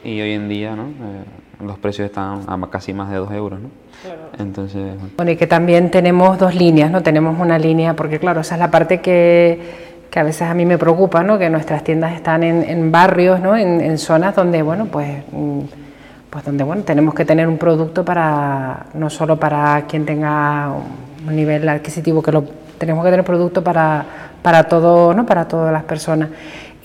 y 0.05 0.21
hoy 0.21 0.31
en 0.31 0.47
día 0.47 0.75
¿no? 0.75 0.83
Eh, 0.83 1.23
los 1.65 1.77
precios 1.79 2.07
están 2.07 2.41
a 2.47 2.69
casi 2.69 2.93
más 2.93 3.09
de 3.09 3.17
dos 3.17 3.31
euros. 3.31 3.59
¿no? 3.59 3.69
Entonces, 4.37 4.93
bueno. 5.15 5.31
y 5.31 5.35
que 5.35 5.47
también 5.47 5.89
tenemos 5.89 6.37
dos 6.37 6.53
líneas, 6.55 6.91
¿no? 6.91 7.01
Tenemos 7.01 7.39
una 7.39 7.57
línea, 7.57 7.95
porque 7.95 8.19
claro, 8.19 8.41
esa 8.41 8.55
es 8.55 8.59
la 8.59 8.69
parte 8.69 8.99
que, 8.99 9.59
que 10.09 10.19
a 10.19 10.23
veces 10.23 10.43
a 10.43 10.53
mí 10.53 10.65
me 10.65 10.77
preocupa, 10.77 11.23
¿no? 11.23 11.37
Que 11.37 11.49
nuestras 11.49 11.83
tiendas 11.83 12.13
están 12.13 12.43
en, 12.43 12.63
en 12.63 12.91
barrios, 12.91 13.39
¿no? 13.39 13.55
En, 13.55 13.81
en, 13.81 13.97
zonas 13.97 14.35
donde, 14.35 14.61
bueno, 14.61 14.87
pues, 14.87 15.23
mm, 15.31 15.59
pues 16.29 16.43
donde, 16.43 16.63
bueno, 16.63 16.83
tenemos 16.83 17.13
que 17.13 17.23
tener 17.23 17.47
un 17.47 17.57
producto 17.57 18.03
para, 18.03 18.87
no 18.93 19.09
solo 19.09 19.39
para 19.39 19.85
quien 19.87 20.05
tenga 20.05 20.71
un 21.25 21.35
nivel 21.35 21.67
adquisitivo, 21.69 22.21
que 22.21 22.31
lo 22.31 22.43
tenemos 22.77 23.03
que 23.05 23.11
tener 23.11 23.25
producto 23.25 23.63
para, 23.63 24.05
para 24.41 24.65
todo, 24.65 25.13
¿no? 25.13 25.25
Para 25.25 25.47
todas 25.47 25.71
las 25.71 25.83
personas. 25.83 26.29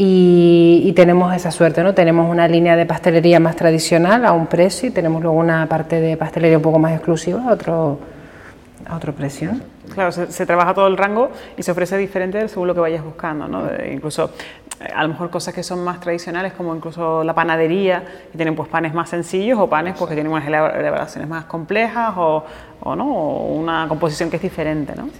Y, 0.03 0.95
tenemos 0.97 1.35
esa 1.35 1.51
suerte, 1.51 1.83
¿no? 1.83 1.93
Tenemos 1.93 2.31
una 2.31 2.49
línea 2.49 2.75
de 2.75 2.87
pastelería 2.87 3.39
más 3.39 3.55
tradicional 3.55 4.25
a 4.25 4.33
un 4.33 4.47
precio 4.47 4.89
y 4.89 4.93
tenemos 4.93 5.23
luego 5.23 5.39
una 5.39 5.67
parte 5.67 6.01
de 6.01 6.17
pastelería 6.17 6.57
un 6.57 6.63
poco 6.63 6.79
más 6.79 6.93
exclusiva 6.93 7.43
a 7.47 7.53
otro, 7.53 7.99
a 8.89 8.97
otro 8.97 9.13
precio. 9.13 9.51
Claro, 9.93 10.11
se, 10.11 10.47
trabaja 10.47 10.73
todo 10.73 10.87
el 10.87 10.97
rango 10.97 11.31
y 11.59 11.63
se 11.63 11.73
ofrece 11.73 11.99
diferente 11.99 12.49
según 12.49 12.69
lo 12.69 12.75
que 12.75 12.81
vayas 12.81 13.05
buscando, 13.05 13.47
¿no? 13.47 13.65
incluso 13.93 14.31
eh, 14.81 14.89
a 14.95 15.03
lo 15.03 15.11
mejor 15.11 15.29
cosas 15.29 15.53
que 15.53 15.63
son 15.63 15.85
más 15.85 16.01
tradicionales 16.01 16.55
como 16.55 16.75
incluso 16.75 17.23
la 17.23 17.35
panadería, 17.35 18.03
que 18.33 18.39
tienen 18.39 18.57
pues 18.57 18.71
panes 18.71 18.95
más 18.95 19.11
sencillos 19.11 19.59
o 19.59 19.69
panes 19.69 19.97
porque 19.99 20.15
tienen 20.15 20.33
unas 20.33 20.47
elaboraciones 20.47 21.29
más 21.29 21.45
complejas 21.45 22.15
o, 22.17 22.43
o 22.81 22.97
no, 22.97 23.07
o 23.07 23.55
una 23.55 23.87
composición 23.87 24.31
que 24.31 24.37
es 24.37 24.43
diferente, 24.43 24.95
¿no? 24.97 25.11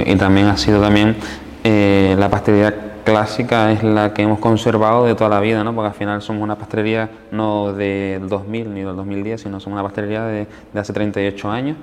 y 0.00 0.16
también 0.16 0.46
ha 0.46 0.56
sido 0.56 0.80
también 0.80 1.14
eh, 1.62 2.14
la 2.18 2.30
pastelería 2.30 2.93
clásica 3.04 3.70
es 3.70 3.82
la 3.82 4.12
que 4.12 4.22
hemos 4.22 4.38
conservado 4.38 5.04
de 5.04 5.14
toda 5.14 5.30
la 5.30 5.40
vida, 5.40 5.62
¿no? 5.62 5.74
porque 5.74 5.88
al 5.88 5.94
final 5.94 6.22
somos 6.22 6.42
una 6.42 6.56
pastelería 6.56 7.10
no 7.30 7.72
del 7.72 8.28
2000 8.28 8.74
ni 8.74 8.82
del 8.82 8.96
2010, 8.96 9.42
sino 9.42 9.60
somos 9.60 9.76
una 9.76 9.82
pastelería 9.82 10.24
de, 10.24 10.46
hace 10.74 10.92
38 10.92 11.50
años. 11.50 11.76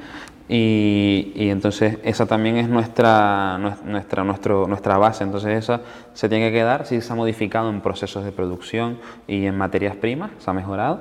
Y, 0.50 1.32
y, 1.36 1.50
entonces 1.50 2.00
esa 2.04 2.26
también 2.26 2.58
es 2.58 2.68
nuestra, 2.68 3.58
nuestra, 3.86 4.26
nuestro, 4.26 4.68
nuestra 4.68 4.98
base, 4.98 5.24
entonces 5.24 5.64
esa 5.64 5.80
se 6.14 6.28
tiene 6.28 6.50
que 6.50 6.58
quedar, 6.58 6.86
sí 6.86 7.00
se 7.00 7.14
ha 7.14 7.16
modificado 7.16 7.70
en 7.70 7.80
procesos 7.80 8.26
de 8.26 8.34
producción 8.34 8.98
y 9.28 9.46
en 9.46 9.58
materias 9.58 9.96
primas, 9.96 10.32
se 10.40 10.50
ha 10.50 10.54
mejorado, 10.54 11.00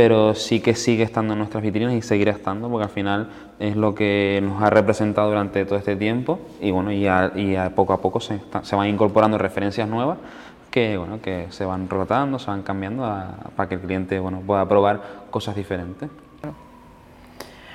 pero 0.00 0.34
sí 0.34 0.60
que 0.60 0.74
sigue 0.74 1.02
estando 1.02 1.34
en 1.34 1.40
nuestras 1.40 1.62
vitrinas 1.62 1.92
y 1.92 2.00
seguirá 2.00 2.32
estando 2.32 2.70
porque 2.70 2.84
al 2.84 2.90
final 2.90 3.28
es 3.58 3.76
lo 3.76 3.94
que 3.94 4.40
nos 4.42 4.62
ha 4.62 4.70
representado 4.70 5.28
durante 5.28 5.62
todo 5.66 5.78
este 5.78 5.94
tiempo 5.94 6.40
y 6.58 6.70
bueno 6.70 6.90
y, 6.90 7.06
a, 7.06 7.30
poco 7.74 7.92
a 7.92 8.00
poco 8.00 8.18
se, 8.18 8.40
se, 8.62 8.76
van 8.76 8.88
incorporando 8.88 9.36
referencias 9.36 9.86
nuevas 9.86 10.16
que 10.70 10.96
bueno 10.96 11.20
que 11.20 11.48
se 11.50 11.66
van 11.66 11.86
rotando, 11.90 12.38
se 12.38 12.46
van 12.46 12.62
cambiando 12.62 13.02
para 13.54 13.68
que 13.68 13.74
el 13.74 13.82
cliente 13.82 14.18
bueno 14.18 14.40
pueda 14.40 14.66
probar 14.66 15.02
cosas 15.30 15.54
diferentes. 15.54 16.08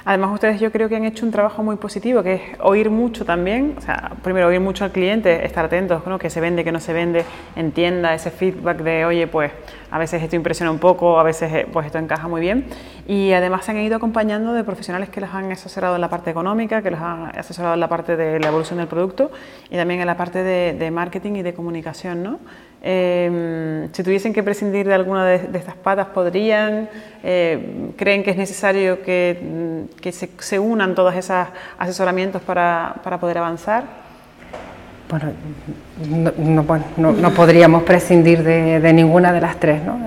Además, 0.08 0.36
ustedes 0.36 0.60
yo 0.60 0.72
creo 0.72 0.88
que 0.88 0.96
han 0.96 1.04
hecho 1.04 1.26
un 1.26 1.32
trabajo 1.32 1.64
muy 1.64 1.78
positivo, 1.78 2.22
que 2.22 2.34
es 2.36 2.42
oír 2.60 2.92
mucho 2.92 3.26
también, 3.26 3.74
o 3.76 3.82
sea, 3.82 4.12
primero 4.22 4.48
oír 4.48 4.60
mucho 4.60 4.86
al 4.86 4.92
cliente, 4.92 5.44
estar 5.44 5.66
atentos, 5.66 6.06
¿no? 6.06 6.20
que 6.20 6.30
se 6.30 6.40
vende, 6.40 6.64
que 6.64 6.72
no 6.72 6.80
se 6.80 6.94
vende, 6.94 7.26
entienda 7.56 8.14
ese 8.14 8.30
feedback 8.30 8.84
de, 8.84 9.04
oye, 9.06 9.26
pues 9.26 9.52
a 9.96 9.98
veces 9.98 10.22
esto 10.22 10.36
impresiona 10.36 10.72
un 10.72 10.80
poco, 10.80 11.18
a 11.18 11.24
veces 11.24 11.54
eh, 11.54 11.68
pues 11.72 11.86
esto 11.86 11.98
encaja 11.98 12.28
muy 12.28 12.42
bien. 12.42 12.66
Y 13.08 13.32
además 13.32 13.64
se 13.64 13.72
han 13.72 13.78
ido 13.78 13.96
acompañando 13.96 14.52
de 14.52 14.66
profesionales 14.66 15.08
que 15.08 15.22
los 15.22 15.34
han 15.34 15.50
asesorado 15.54 15.96
en 15.96 16.02
la 16.02 16.10
parte 16.10 16.30
económica, 16.30 16.82
que 16.82 16.92
los 16.92 17.00
han 17.00 17.28
asesorado 17.28 17.76
en 17.76 17.80
la 17.80 17.88
parte 17.88 18.18
de 18.18 18.38
la 18.42 18.50
evolución 18.50 18.80
del 18.80 18.90
producto 18.90 19.32
y 19.70 19.78
también 19.78 20.02
en 20.02 20.08
la 20.08 20.18
parte 20.18 20.44
de, 20.44 20.92
marketing 20.92 21.36
y 21.36 21.44
de 21.44 21.54
comunicación. 21.54 22.24
¿no? 22.24 22.40
Em, 22.82 23.88
si 23.94 24.04
tuviesen 24.04 24.34
que 24.34 24.44
prescindir 24.44 24.86
de 24.86 24.96
alguna 24.96 25.26
de, 25.26 25.58
estas 25.58 25.76
patas, 25.76 26.08
¿podrían? 26.08 26.90
Eh, 27.24 27.94
¿Creen 27.96 28.22
que 28.22 28.32
es 28.32 28.38
necesario 28.38 29.02
que, 29.02 29.86
que 30.02 30.12
se, 30.12 30.30
se, 30.40 30.60
unan 30.60 30.94
todos 30.94 31.16
esos 31.16 31.48
asesoramientos 31.78 32.42
para, 32.42 32.96
para 33.02 33.18
poder 33.18 33.38
avanzar? 33.38 34.05
Bueno, 35.98 36.84
no, 36.98 37.32
podríamos 37.32 37.84
prescindir 37.84 38.44
de, 38.44 38.94
ninguna 38.94 39.32
de 39.32 39.42
las 39.42 39.58
tres. 39.58 39.84
¿no? 39.84 39.98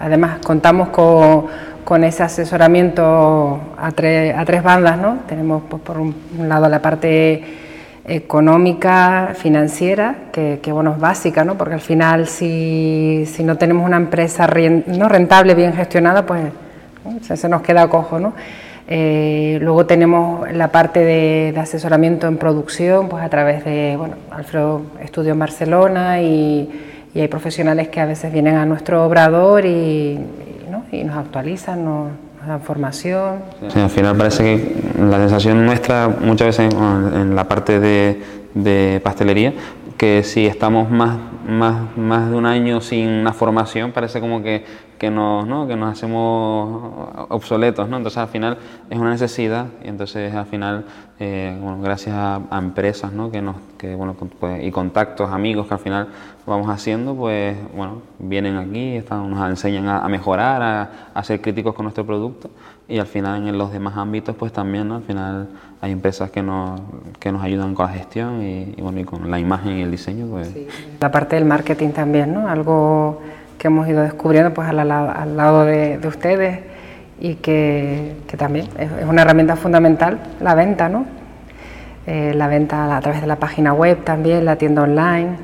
Además, 0.00 0.38
contamos 0.44 0.88
con, 0.88 2.04
ese 2.04 2.22
asesoramiento 2.22 3.60
a, 3.78 3.92
tres 3.92 4.62
bandas. 4.62 4.98
¿no? 4.98 5.18
Tenemos 5.28 5.62
pues, 5.68 5.82
por 5.82 5.98
un, 5.98 6.14
lado 6.48 6.68
la 6.68 6.82
parte 6.82 7.44
económica, 8.08 9.32
financiera, 9.34 10.14
que, 10.32 10.60
bueno, 10.72 10.92
es 10.92 10.98
básica, 10.98 11.44
¿no? 11.44 11.56
porque 11.56 11.74
al 11.74 11.80
final 11.80 12.26
si, 12.26 13.26
no 13.44 13.56
tenemos 13.56 13.84
una 13.84 13.96
empresa 13.96 14.46
rentable, 14.46 15.54
bien 15.54 15.72
gestionada, 15.72 16.24
pues 16.24 16.42
se, 17.22 17.48
nos 17.48 17.62
queda 17.62 17.88
cojo. 17.88 18.18
¿no? 18.18 18.32
Eh, 18.88 19.58
luego 19.60 19.84
tenemos 19.86 20.50
la 20.52 20.68
parte 20.68 21.00
de, 21.00 21.54
asesoramiento 21.58 22.28
en 22.28 22.36
producción, 22.36 23.08
pues 23.08 23.24
a 23.24 23.28
través 23.28 23.64
de 23.64 23.96
bueno, 23.96 24.14
Alfredo 24.30 24.82
Estudio 25.02 25.32
en 25.32 25.38
Barcelona 25.38 26.20
y, 26.22 26.92
hay 27.14 27.28
profesionales 27.28 27.88
que 27.88 27.98
a 27.98 28.04
veces 28.04 28.30
vienen 28.30 28.56
a 28.56 28.66
nuestro 28.66 29.02
obrador 29.06 29.64
y, 29.64 30.18
nos 31.02 31.16
actualizan, 31.16 31.84
nos, 31.84 32.08
dan 32.46 32.60
formación. 32.60 33.40
al 33.74 33.90
final 33.90 34.16
parece 34.16 34.42
que 34.44 35.02
la 35.02 35.18
sensación 35.18 35.66
nuestra 35.66 36.08
muchas 36.08 36.58
veces 36.58 36.74
en, 36.74 37.34
la 37.34 37.48
parte 37.48 37.80
de, 37.80 38.22
de 38.54 39.00
pastelería, 39.02 39.52
que 39.96 40.22
si 40.22 40.46
estamos 40.46 40.90
más, 40.90 41.16
más, 41.46 41.96
más 41.96 42.30
de 42.30 42.36
un 42.36 42.46
año 42.46 42.80
sin 42.80 43.08
una 43.08 43.32
formación, 43.32 43.92
parece 43.92 44.20
como 44.20 44.42
que 44.42 44.64
que 44.98 45.10
nos, 45.10 45.46
¿no? 45.46 45.66
que 45.66 45.76
nos 45.76 45.92
hacemos 45.92 47.26
obsoletos, 47.28 47.88
¿no? 47.88 47.96
Entonces 47.98 48.18
al 48.18 48.28
final 48.28 48.58
es 48.88 48.98
una 48.98 49.10
necesidad 49.10 49.66
y 49.84 49.88
entonces 49.88 50.34
al 50.34 50.46
final, 50.46 50.84
eh, 51.18 51.56
bueno, 51.60 51.80
gracias 51.80 52.14
a, 52.16 52.40
empresas, 52.58 53.12
¿no? 53.12 53.30
Que 53.30 53.42
nos, 53.42 53.56
que, 53.78 53.94
bueno, 53.94 54.14
pues, 54.14 54.64
y 54.64 54.70
contactos, 54.70 55.30
amigos 55.30 55.66
que 55.66 55.74
al 55.74 55.80
final 55.80 56.08
vamos 56.46 56.68
haciendo, 56.68 57.14
pues 57.14 57.56
bueno, 57.74 58.02
vienen 58.18 58.56
aquí, 58.56 58.96
están, 58.96 59.30
nos 59.30 59.48
enseñan 59.48 59.88
a, 59.88 60.08
mejorar, 60.08 60.62
a, 60.62 60.90
a, 61.14 61.24
ser 61.24 61.40
críticos 61.40 61.74
con 61.74 61.84
nuestro 61.84 62.06
producto 62.06 62.50
y 62.88 62.98
al 62.98 63.06
final 63.06 63.48
en 63.48 63.58
los 63.58 63.72
demás 63.72 63.96
ámbitos 63.96 64.36
pues 64.36 64.52
también, 64.52 64.88
¿no? 64.88 64.96
Al 64.96 65.02
final 65.02 65.48
hay 65.80 65.92
empresas 65.92 66.30
que 66.30 66.42
nos, 66.42 66.80
que 67.18 67.32
nos 67.32 67.42
ayudan 67.42 67.74
con 67.74 67.86
la 67.86 67.92
gestión 67.92 68.42
y, 68.42 68.80
bueno, 68.80 69.00
y 69.00 69.04
con 69.04 69.30
la 69.30 69.40
imagen 69.40 69.78
y 69.78 69.82
el 69.82 69.90
diseño, 69.90 70.26
pues... 70.26 70.54
La 71.00 71.10
parte 71.10 71.36
del 71.36 71.44
marketing 71.44 71.90
también, 71.90 72.32
¿no? 72.32 72.48
Algo 72.48 73.20
que 73.58 73.66
hemos 73.68 73.88
ido 73.88 74.02
descubriendo 74.02 74.54
pues 74.54 74.68
al, 74.68 74.78
al 74.78 75.36
lado 75.36 75.64
de, 75.64 75.98
ustedes 76.06 76.60
y 77.18 77.36
que, 77.36 78.16
también 78.36 78.68
es, 78.78 78.90
una 79.08 79.22
herramienta 79.22 79.56
fundamental 79.56 80.20
la 80.40 80.54
venta, 80.54 80.88
¿no? 80.88 81.06
Eh, 82.06 82.34
la 82.34 82.46
venta 82.46 82.96
a 82.96 83.00
través 83.00 83.20
de 83.20 83.26
la 83.26 83.36
página 83.36 83.72
web 83.72 84.04
también, 84.04 84.44
la 84.44 84.56
tienda 84.56 84.82
online. 84.82 85.36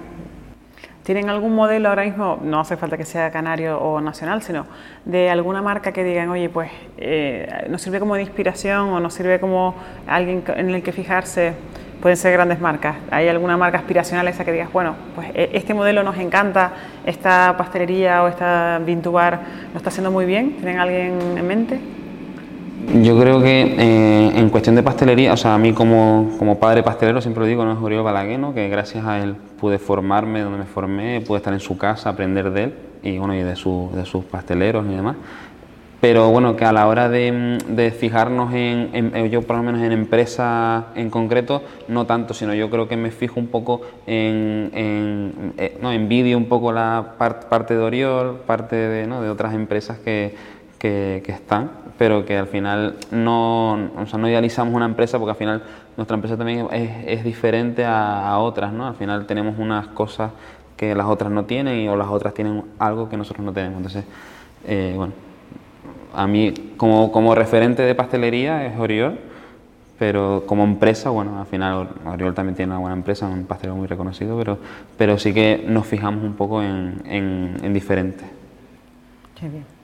¿Tienen 1.03 1.29
algún 1.31 1.55
modelo 1.55 1.89
ahora 1.89 2.05
mismo, 2.05 2.39
no 2.43 2.61
hace 2.61 2.77
falta 2.77 2.97
que 2.97 3.05
sea 3.05 3.31
canario 3.33 3.79
o 3.79 4.01
nacional, 4.01 4.41
sino 4.43 4.67
de 5.05 5.31
alguna 5.31 5.61
marca 5.61 5.91
que 5.93 6.05
digan, 6.05 6.29
oye, 6.29 6.49
pues 6.49 6.71
eh, 6.97 7.67
nos 7.69 7.83
sirve 7.83 7.99
como 7.99 8.15
de 8.15 8.23
inspiración 8.23 8.91
o 8.91 9.01
nos 9.01 9.13
sirve 9.13 9.41
como 9.41 9.75
alguien 10.07 10.45
en 10.55 10.71
el 10.71 10.83
que 10.83 10.93
fijarse? 10.93 11.55
pueden 12.03 12.17
ser 12.17 12.33
grandes 12.33 12.61
marcas. 12.61 12.97
¿Hay 13.13 13.29
alguna 13.29 13.57
marca 13.57 13.79
aspiracional 13.79 14.27
esa 14.27 14.45
que 14.45 14.51
digas, 14.51 14.73
bueno, 14.73 14.97
pues 15.15 15.29
e, 15.35 15.51
este 15.55 15.73
modelo 15.73 16.03
nos 16.03 16.19
encanta, 16.19 16.73
esta 17.07 17.55
pastelería 17.57 18.25
o 18.25 18.29
esta 18.29 18.81
Vintubar 18.85 19.41
lo 19.73 19.77
está 19.77 19.89
haciendo 19.89 20.11
muy 20.11 20.27
bien? 20.27 20.57
¿Tienen 20.57 20.81
alguien 20.81 21.39
en 21.39 21.47
mente? 21.47 22.02
Yo 23.03 23.19
creo 23.19 23.41
que 23.41 23.63
eh, 23.63 24.33
en 24.35 24.51
cuestión 24.51 24.75
de 24.75 24.83
pastelería, 24.83 25.33
o 25.33 25.37
sea, 25.37 25.55
a 25.55 25.59
mí 25.59 25.73
como, 25.73 26.33
como 26.39 26.59
padre 26.59 26.83
pastelero 26.83 27.21
siempre 27.21 27.43
lo 27.43 27.47
digo, 27.47 27.65
no 27.65 27.73
es 27.73 27.79
Uriel 27.79 28.03
Balagueno, 28.03 28.53
que 28.55 28.69
gracias 28.69 29.07
a 29.07 29.23
él 29.23 29.37
pude 29.59 29.79
formarme 29.79 30.41
donde 30.41 30.59
me 30.59 30.65
formé, 30.65 31.21
pude 31.21 31.39
estar 31.39 31.55
en 31.55 31.61
su 31.61 31.79
casa, 31.79 32.11
aprender 32.11 32.51
de 32.51 32.65
él 32.65 32.75
y 33.03 33.19
bueno, 33.19 33.35
y 33.35 33.43
de, 33.43 33.57
su, 33.57 33.91
de 33.95 34.05
sus 34.05 34.25
pasteleros 34.25 34.85
y 34.87 34.95
demás. 34.95 35.17
Pero 36.03 36.31
bueno, 36.31 36.57
que 36.57 36.65
a 36.65 36.73
la 36.73 36.89
hora 36.89 37.09
de, 37.09 37.95
fijarnos 37.97 38.53
en, 38.53 39.31
yo 39.31 39.43
por 39.43 39.57
lo 39.57 39.63
menos 39.63 39.81
en 39.83 39.93
empresa 39.93 40.87
en 40.97 41.11
concreto, 41.11 41.63
no 41.87 42.07
tanto, 42.07 42.35
sino 42.35 42.53
yo 42.55 42.69
creo 42.71 42.89
que 42.89 42.97
me 42.97 43.13
fijo 43.13 43.39
un 43.39 43.47
poco 43.47 43.83
en, 44.09 44.73
en 44.75 45.55
eh, 45.59 45.79
no, 45.81 45.93
envidio 45.93 46.37
un 46.37 46.47
poco 46.47 46.73
la 46.73 47.15
parte 47.19 47.75
de 47.75 47.81
Oriol, 47.81 48.41
parte 48.47 48.75
de, 48.75 49.07
¿no? 49.07 49.23
de 49.23 49.31
otras 49.31 49.55
empresas 49.55 50.01
que, 50.01 50.35
que, 50.83 51.23
están, 51.29 51.71
pero 52.03 52.27
que 52.27 52.37
al 52.37 52.49
final 52.49 52.97
no, 53.13 53.75
o 53.97 54.07
sea, 54.09 54.19
no 54.19 54.29
idealizamos 54.29 54.75
una 54.75 54.87
empresa 54.87 55.21
porque 55.21 55.31
al 55.31 55.37
final 55.37 55.63
nuestra 55.97 56.17
empresa 56.17 56.37
también 56.37 56.67
es, 56.73 57.23
diferente 57.23 57.85
a, 57.85 58.37
otras, 58.41 58.73
¿no? 58.73 58.89
Al 58.89 58.97
final 58.97 59.25
tenemos 59.25 59.57
unas 59.57 59.87
cosas 59.87 60.33
que 60.77 60.97
las 60.97 61.07
otras 61.07 61.31
no 61.31 61.45
tienen 61.45 61.89
o 61.89 61.95
las 61.95 62.09
otras 62.09 62.35
tienen 62.35 62.65
algo 62.81 63.09
que 63.09 63.17
nosotros 63.17 63.47
no 63.47 63.53
tenemos, 63.53 63.77
entonces, 63.77 64.05
eh, 64.67 64.95
bueno 64.97 65.13
a 66.13 66.27
mí 66.27 66.53
como, 66.77 67.13
como 67.13 67.37
referente 67.37 67.83
de 67.83 67.95
pastelería 67.95 68.67
es 68.67 68.77
Oriol, 68.81 69.21
pero 69.97 70.43
como 70.45 70.65
empresa, 70.65 71.11
bueno, 71.11 71.39
al 71.39 71.47
final 71.47 71.89
Oriol 72.05 72.35
también 72.35 72.57
tiene 72.57 72.73
una 72.73 72.81
buena 72.81 72.97
empresa, 72.97 73.29
un 73.29 73.45
pastelero 73.45 73.77
muy 73.77 73.87
reconocido, 73.87 74.37
pero, 74.37 74.59
pero 74.99 75.19
sí 75.19 75.33
que 75.33 75.65
nos 75.69 75.87
fijamos 75.87 76.25
un 76.25 76.35
poco 76.35 76.65
en, 76.65 77.01
en, 77.07 77.73
diferentes. 77.73 78.27
Qué 79.39 79.49
bien. 79.49 79.82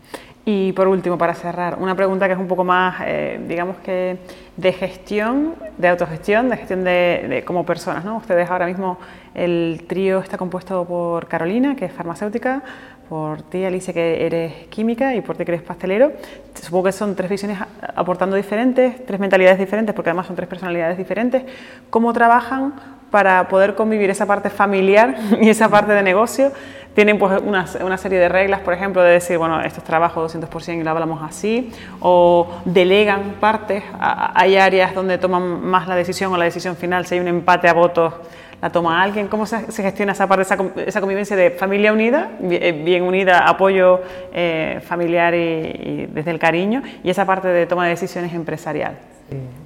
Y 0.51 0.73
por 0.73 0.89
último, 0.89 1.19
para 1.19 1.35
cerrar, 1.35 1.77
una 1.79 1.95
pregunta 1.95 2.27
que 2.27 2.33
es 2.33 2.39
un 2.39 2.49
poco 2.49 2.65
más, 2.65 3.03
eh, 3.05 3.39
digamos 3.47 3.77
que 3.85 4.17
de 4.57 4.73
gestión, 4.73 5.57
de 5.77 5.89
autogestión, 5.89 6.49
de 6.49 6.57
gestión 6.57 6.85
de, 6.85 7.45
como 7.47 7.67
personas. 7.67 8.03
¿no? 8.03 8.17
Ustedes 8.17 8.49
ahora 8.49 8.65
mismo, 8.65 8.97
el 9.35 9.85
trío 9.87 10.21
está 10.21 10.39
compuesto 10.39 10.87
por 10.87 11.29
Carolina, 11.29 11.77
que 11.77 11.85
es 11.85 11.93
farmacéutica, 11.93 12.63
por 13.11 13.43
ti, 13.43 13.63
Alicia, 13.67 13.93
que 13.93 14.25
eres 14.25 14.69
química 14.71 15.15
y 15.15 15.21
por 15.21 15.37
ti, 15.37 15.45
que 15.45 15.53
eres 15.53 15.63
pastelero. 15.63 16.13
Supongo 16.55 16.85
que 16.85 16.93
son 16.93 17.15
tres 17.15 17.29
visiones 17.29 17.59
aportando 17.95 18.35
diferentes, 18.35 19.05
tres 19.05 19.21
mentalidades 19.21 19.59
diferentes, 19.59 19.95
porque 19.95 20.09
además 20.09 20.29
son 20.29 20.37
tres 20.37 20.49
personalidades 20.49 20.97
diferentes. 20.97 21.43
¿Cómo 21.91 22.11
trabajan 22.15 22.73
para 23.11 23.49
poder 23.49 23.75
convivir 23.75 24.09
esa 24.09 24.25
parte 24.25 24.49
familiar 24.49 25.15
y 25.43 25.51
esa 25.51 25.69
parte 25.69 25.93
de 25.93 26.03
negocio? 26.03 26.53
Tienen 26.95 27.19
pues 27.19 27.41
una, 27.43 27.67
una 27.83 27.97
serie 27.97 28.19
de 28.19 28.29
reglas, 28.29 28.61
por 28.61 28.75
ejemplo, 28.75 29.03
de 29.03 29.13
decir, 29.13 29.39
bueno, 29.39 29.61
esto 29.61 29.79
es 29.79 29.85
trabajo 29.85 30.27
200% 30.27 30.81
y 30.81 30.83
lo 30.83 30.91
hablamos 30.91 31.23
así, 31.23 31.73
o 32.01 32.49
delegan 32.65 33.37
partes, 33.39 33.85
hay 34.01 34.57
áreas 34.57 34.95
donde 34.95 35.17
toman 35.19 35.65
más 35.65 35.87
la 35.87 35.95
decisión 35.95 36.33
o 36.33 36.37
la 36.37 36.45
decisión 36.45 36.77
final, 36.77 37.07
si 37.07 37.15
hay 37.15 37.21
un 37.21 37.29
empate 37.29 37.69
a 37.69 37.73
votos 37.73 38.15
la 38.61 38.71
toma 38.71 39.03
alguien? 39.03 39.29
¿Cómo 39.29 39.47
se, 39.47 39.61
gestiona 39.71 40.13
esa 40.13 40.27
parte, 40.27 40.43
esa, 40.87 41.01
convivencia 41.01 41.37
de 41.37 41.51
familia 41.51 41.93
unida, 41.93 42.33
eh, 42.43 42.73
bien 42.73 43.03
unida, 43.05 43.49
apoyo 43.49 44.01
eh, 44.33 44.81
familiar 44.85 45.35
y, 45.35 46.07
desde 46.07 46.31
el 46.31 46.39
cariño, 46.39 46.83
y 47.03 47.11
esa 47.11 47.25
parte 47.25 47.49
de 47.49 47.67
toma 47.67 47.85
de 47.85 47.91
decisiones 47.91 48.33
empresarial? 48.35 48.99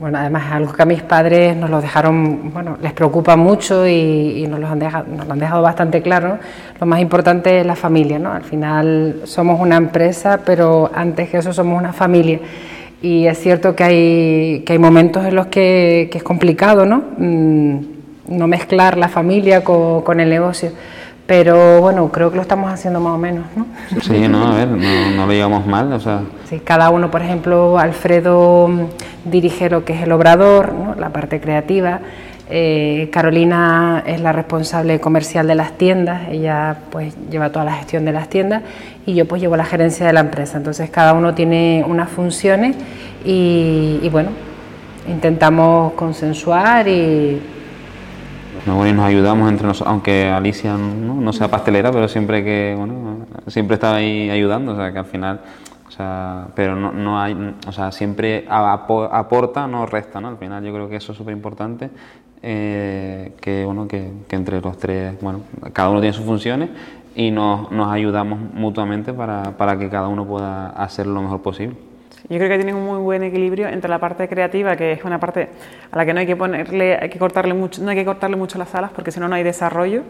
Bueno, 0.00 0.18
además 0.18 0.46
es 0.46 0.52
algo 0.52 0.72
que 0.72 0.82
a 0.82 0.86
mis 0.86 1.02
padres 1.02 1.56
nos 1.56 1.70
lo 1.70 1.80
dejaron, 1.80 2.52
bueno, 2.52 2.76
les 2.82 2.92
preocupa 2.92 3.36
mucho 3.36 3.86
y, 3.86 4.44
nos, 4.48 4.58
lo 4.58 4.66
han 4.66 4.80
dejado, 4.80 5.06
nos 5.08 5.26
lo 5.26 5.32
han 5.32 5.38
dejado 5.38 5.62
bastante 5.62 6.02
claro. 6.02 6.38
Lo 6.80 6.86
más 6.86 7.00
importante 7.00 7.60
es 7.60 7.66
la 7.66 7.76
familia, 7.76 8.18
¿no? 8.18 8.32
Al 8.32 8.42
final 8.42 9.20
somos 9.24 9.60
una 9.60 9.76
empresa, 9.76 10.40
pero 10.44 10.90
antes 10.92 11.28
que 11.28 11.38
eso 11.38 11.52
somos 11.52 11.78
una 11.78 11.92
familia. 11.92 12.40
Y 13.00 13.26
es 13.26 13.38
cierto 13.38 13.76
que 13.76 13.84
hay, 13.84 14.62
que 14.66 14.72
hay 14.72 14.78
momentos 14.80 15.24
en 15.24 15.36
los 15.36 15.46
que, 15.46 16.08
que 16.10 16.18
es 16.18 16.24
complicado, 16.24 16.84
¿no? 16.84 17.04
Mm, 17.18 17.78
no 18.28 18.46
mezclar 18.46 18.96
la 18.96 19.08
familia 19.08 19.62
con, 19.62 20.20
el 20.20 20.28
negocio. 20.28 20.70
Pero 21.26 21.80
bueno, 21.80 22.08
creo 22.10 22.30
que 22.30 22.36
lo 22.36 22.42
estamos 22.42 22.70
haciendo 22.70 23.00
más 23.00 23.14
o 23.14 23.18
menos, 23.18 23.44
¿no? 23.54 23.66
Sí, 24.00 24.26
no, 24.28 24.52
a 24.52 24.56
ver, 24.56 24.68
no, 24.68 25.26
lo 25.26 25.32
llevamos 25.32 25.66
mal, 25.66 25.92
o 25.92 26.00
sea... 26.00 26.22
Sí, 26.48 26.60
cada 26.60 26.90
uno, 26.90 27.10
por 27.10 27.22
ejemplo, 27.22 27.78
Alfredo 27.78 28.68
mm, 28.68 29.30
dirige 29.30 29.70
lo 29.70 29.84
que 29.84 29.94
es 29.94 30.02
el 30.02 30.12
obrador, 30.12 30.74
la 30.98 31.10
parte 31.10 31.40
creativa, 31.40 32.00
eh, 32.50 33.08
Carolina 33.12 34.02
es 34.04 34.20
la 34.20 34.32
responsable 34.32 35.00
comercial 35.00 35.46
de 35.46 35.54
las 35.54 35.78
tiendas, 35.78 36.28
ella 36.28 36.76
pues 36.90 37.14
lleva 37.30 37.50
toda 37.50 37.64
la 37.64 37.74
gestión 37.74 38.04
de 38.04 38.12
las 38.12 38.28
tiendas 38.28 38.62
y 39.06 39.14
yo 39.14 39.26
pues 39.26 39.40
llevo 39.40 39.56
la 39.56 39.64
gerencia 39.64 40.04
de 40.04 40.12
la 40.12 40.20
empresa, 40.20 40.58
entonces 40.58 40.90
cada 40.90 41.14
uno 41.14 41.34
tiene 41.34 41.84
unas 41.86 42.10
funciones 42.10 42.76
y 43.24 44.06
bueno, 44.10 44.30
intentamos 45.08 45.92
consensuar 45.92 46.88
y 46.88 47.40
y 48.64 48.92
nos 48.92 49.04
ayudamos 49.04 49.50
entre 49.50 49.66
nosotros, 49.66 49.90
aunque 49.90 50.28
Alicia 50.28 50.76
¿no? 50.76 51.32
sea 51.32 51.48
pastelera, 51.48 51.90
pero 51.90 52.06
siempre 52.08 52.44
que, 52.44 52.74
bueno, 52.76 53.26
siempre 53.48 53.74
está 53.74 53.96
ahí 53.96 54.30
ayudando, 54.30 54.72
o 54.72 54.76
sea, 54.76 54.92
que 54.92 54.98
al 54.98 55.04
final, 55.04 55.40
o 55.86 55.90
sea, 55.90 56.46
pero 56.54 56.76
no, 56.76 56.92
no 56.92 57.20
hay, 57.20 57.54
o 57.66 57.72
sea, 57.72 57.90
siempre 57.90 58.46
aporta, 58.48 59.66
no 59.66 59.86
resta, 59.86 60.20
¿no? 60.20 60.28
Al 60.28 60.36
final 60.36 60.64
yo 60.64 60.72
creo 60.72 60.88
que 60.88 60.96
eso 60.96 61.12
es 61.12 61.18
súper 61.18 61.34
importante, 61.34 61.90
eh, 62.42 63.32
que, 63.40 63.64
bueno, 63.64 63.88
que, 63.88 64.12
que, 64.28 64.36
entre 64.36 64.60
los 64.60 64.78
tres, 64.78 65.20
bueno, 65.20 65.40
cada 65.72 65.90
uno 65.90 66.00
tiene 66.00 66.12
sus 66.12 66.24
funciones 66.24 66.70
y 67.14 67.30
nos, 67.30 67.70
nos 67.72 67.92
ayudamos 67.92 68.38
mutuamente 68.54 69.12
para, 69.12 69.56
para 69.56 69.78
que 69.78 69.88
cada 69.88 70.08
uno 70.08 70.24
pueda 70.24 70.68
hacer 70.70 71.06
lo 71.06 71.20
mejor 71.20 71.42
posible. 71.42 71.76
Yo 72.28 72.38
creo 72.38 72.48
que 72.48 72.56
tienen 72.56 72.76
un 72.76 72.86
muy 72.86 72.98
buen 72.98 73.22
equilibrio 73.22 73.68
entre 73.68 73.90
la 73.90 73.98
parte 73.98 74.28
creativa, 74.28 74.76
que 74.76 74.92
es 74.92 75.04
una 75.04 75.18
parte 75.18 75.48
a 75.90 75.96
la 75.96 76.06
que 76.06 76.14
no 76.14 76.20
hay 76.20 76.26
que 76.26 76.36
ponerle, 76.36 76.96
hay 76.96 77.08
que 77.08 77.18
cortarle 77.18 77.52
mucho, 77.52 77.82
no 77.82 77.90
hay 77.90 77.96
que 77.96 78.04
cortarle 78.04 78.36
mucho 78.36 78.58
las 78.58 78.74
alas, 78.74 78.92
porque 78.94 79.10
si 79.10 79.20
no 79.20 79.28
no 79.28 79.34
hay 79.34 79.42
desarrollo, 79.42 80.02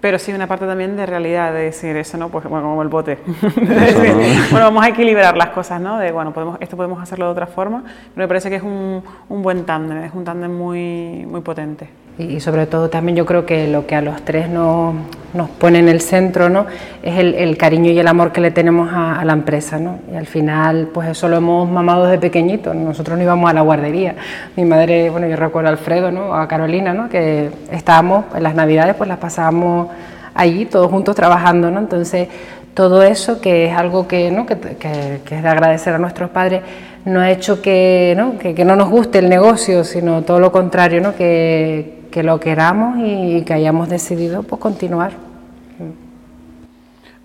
pero 0.00 0.18
sí 0.18 0.32
una 0.32 0.46
parte 0.46 0.66
también 0.66 0.96
de 0.96 1.04
realidad, 1.04 1.52
de 1.52 1.60
decir 1.62 1.96
eso, 1.96 2.16
¿no? 2.16 2.30
Pues 2.30 2.44
bueno, 2.46 2.68
como 2.68 2.82
el 2.82 2.88
bote. 2.88 3.18
bueno, 3.56 4.66
vamos 4.66 4.84
a 4.84 4.88
equilibrar 4.88 5.36
las 5.36 5.50
cosas, 5.50 5.80
¿no? 5.80 5.98
De 5.98 6.12
bueno, 6.12 6.32
podemos, 6.32 6.56
esto 6.60 6.76
podemos 6.76 7.02
hacerlo 7.02 7.26
de 7.26 7.32
otra 7.32 7.46
forma, 7.46 7.82
pero 8.14 8.24
me 8.24 8.28
parece 8.28 8.48
que 8.48 8.56
es 8.56 8.62
un, 8.62 9.02
un 9.28 9.42
buen 9.42 9.66
tándem, 9.66 10.04
es 10.04 10.14
un 10.14 10.24
tándem 10.24 10.56
muy, 10.56 11.26
muy 11.26 11.40
potente. 11.42 11.88
Y 12.20 12.40
sobre 12.40 12.66
todo 12.66 12.90
también 12.90 13.16
yo 13.16 13.24
creo 13.24 13.46
que 13.46 13.66
lo 13.66 13.86
que 13.86 13.96
a 13.96 14.02
los 14.02 14.22
tres 14.22 14.48
nos, 14.48 14.94
nos 15.32 15.48
pone 15.50 15.78
en 15.78 15.88
el 15.88 16.00
centro 16.00 16.48
¿no? 16.48 16.66
es 17.02 17.18
el, 17.18 17.56
cariño 17.56 17.90
y 17.90 17.98
el 17.98 18.06
amor 18.06 18.32
que 18.32 18.40
le 18.40 18.50
tenemos 18.50 18.90
a, 18.92 19.24
la 19.24 19.32
empresa. 19.32 19.78
¿no? 19.78 19.98
Y 20.12 20.16
al 20.16 20.26
final, 20.26 20.88
pues 20.92 21.08
eso 21.08 21.28
lo 21.28 21.36
hemos 21.36 21.68
mamado 21.68 22.04
desde 22.04 22.18
pequeñitos. 22.18 22.74
Nosotros 22.74 23.16
no 23.16 23.24
íbamos 23.24 23.50
a 23.50 23.54
la 23.54 23.62
guardería. 23.62 24.14
Mi 24.56 24.64
madre, 24.64 25.10
bueno, 25.10 25.26
yo 25.26 25.36
recuerdo 25.36 25.68
a 25.68 25.72
Alfredo, 25.72 26.10
¿no? 26.10 26.34
a 26.34 26.46
Carolina, 26.46 26.92
¿no? 26.92 27.08
que 27.08 27.50
estábamos 27.70 28.26
en 28.34 28.42
las 28.42 28.54
navidades, 28.54 28.94
pues 28.96 29.08
las 29.08 29.18
pasábamos 29.18 29.88
allí 30.34 30.66
todos 30.66 30.90
juntos 30.90 31.16
trabajando. 31.16 31.70
¿no? 31.70 31.78
Entonces, 31.78 32.28
todo 32.74 33.02
eso, 33.02 33.40
que 33.40 33.66
es 33.66 33.76
algo 33.76 34.06
que, 34.06 34.30
¿no? 34.30 34.46
Que, 34.46 34.56
que, 34.56 35.20
que 35.24 35.36
es 35.36 35.42
de 35.42 35.48
agradecer 35.48 35.92
a 35.92 35.98
nuestros 35.98 36.30
padres, 36.30 36.62
no 37.04 37.20
ha 37.20 37.30
hecho 37.30 37.62
que 37.62 38.14
¿no? 38.16 38.38
Que, 38.38 38.64
no 38.64 38.76
nos 38.76 38.90
guste 38.90 39.18
el 39.18 39.28
negocio, 39.28 39.84
sino 39.84 40.22
todo 40.22 40.40
lo 40.40 40.52
contrario, 40.52 41.00
¿no? 41.00 41.14
que, 41.14 41.99
que 42.10 42.22
lo 42.22 42.40
queramos 42.40 42.98
y 42.98 43.42
que 43.42 43.54
hayamos 43.54 43.88
decidido 43.88 44.42
pues, 44.42 44.60
continuar. 44.60 45.12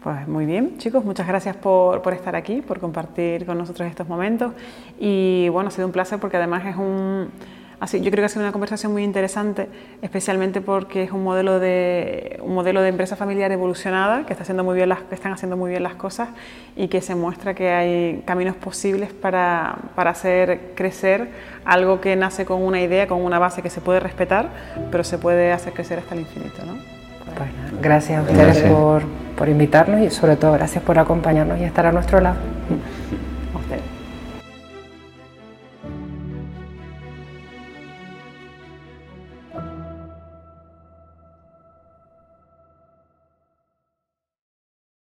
Pues 0.03 0.27
muy 0.27 0.45
bien, 0.45 0.77
chicos, 0.77 1.03
muchas 1.03 1.27
gracias 1.27 1.55
por, 1.55 2.03
por, 2.03 2.13
estar 2.13 2.35
aquí, 2.35 2.61
por 2.61 2.79
compartir 2.79 3.43
con 3.43 3.57
nosotros 3.57 3.89
estos 3.89 4.07
momentos. 4.07 4.53
Y 4.99 5.49
bueno, 5.49 5.69
ha 5.69 5.71
sido 5.71 5.87
un 5.87 5.91
placer 5.91 6.19
porque 6.19 6.37
además 6.37 6.63
es 6.65 6.75
un. 6.75 7.29
Así, 7.79 7.99
yo 7.99 8.09
creo 8.09 8.21
que 8.21 8.25
ha 8.25 8.29
sido 8.29 8.43
una 8.43 8.51
conversación 8.51 8.91
muy 8.93 9.03
interesante, 9.03 9.67
especialmente 10.01 10.61
porque 10.61 11.03
es 11.03 11.11
un 11.11 11.23
modelo 11.23 11.59
de, 11.59 12.39
un 12.41 12.53
modelo 12.53 12.81
de 12.81 12.89
empresa 12.89 13.15
familiar 13.15 13.51
evolucionada 13.51 14.25
que, 14.25 14.33
está 14.33 14.43
haciendo 14.43 14.63
muy 14.63 14.75
bien 14.75 14.89
las, 14.89 15.01
que 15.01 15.15
están 15.15 15.33
haciendo 15.33 15.57
muy 15.57 15.71
bien 15.71 15.83
las 15.83 15.95
cosas 15.95 16.29
y 16.75 16.88
que 16.88 17.01
se 17.01 17.15
muestra 17.15 17.53
que 17.53 17.69
hay 17.69 18.23
caminos 18.25 18.55
posibles 18.55 19.11
para, 19.11 19.77
para 19.95 20.11
hacer 20.11 20.71
crecer 20.75 21.29
algo 21.65 21.99
que 21.99 22.15
nace 22.15 22.45
con 22.45 22.61
una 22.61 22.81
idea, 22.81 23.07
con 23.07 23.21
una 23.21 23.39
base 23.39 23.61
que 23.61 23.69
se 23.69 23.81
puede 23.81 23.99
respetar, 23.99 24.49
pero 24.91 25.03
se 25.03 25.17
puede 25.17 25.51
hacer 25.51 25.73
crecer 25.73 25.99
hasta 25.99 26.15
el 26.15 26.21
infinito. 26.21 26.65
¿no? 26.65 26.73
Pues, 27.35 27.49
gracias 27.81 28.19
a 28.19 28.21
ustedes 28.21 28.61
Por, 28.71 29.03
por 29.35 29.49
invitarnos 29.49 30.01
y 30.01 30.09
sobre 30.09 30.38
todo 30.38 30.53
gracias 30.53 30.83
por 30.83 30.97
acompañarnos 30.97 31.59
y 31.59 31.63
estar 31.63 31.85
a 31.85 31.91
nuestro 31.91 32.21
lado. 32.21 32.38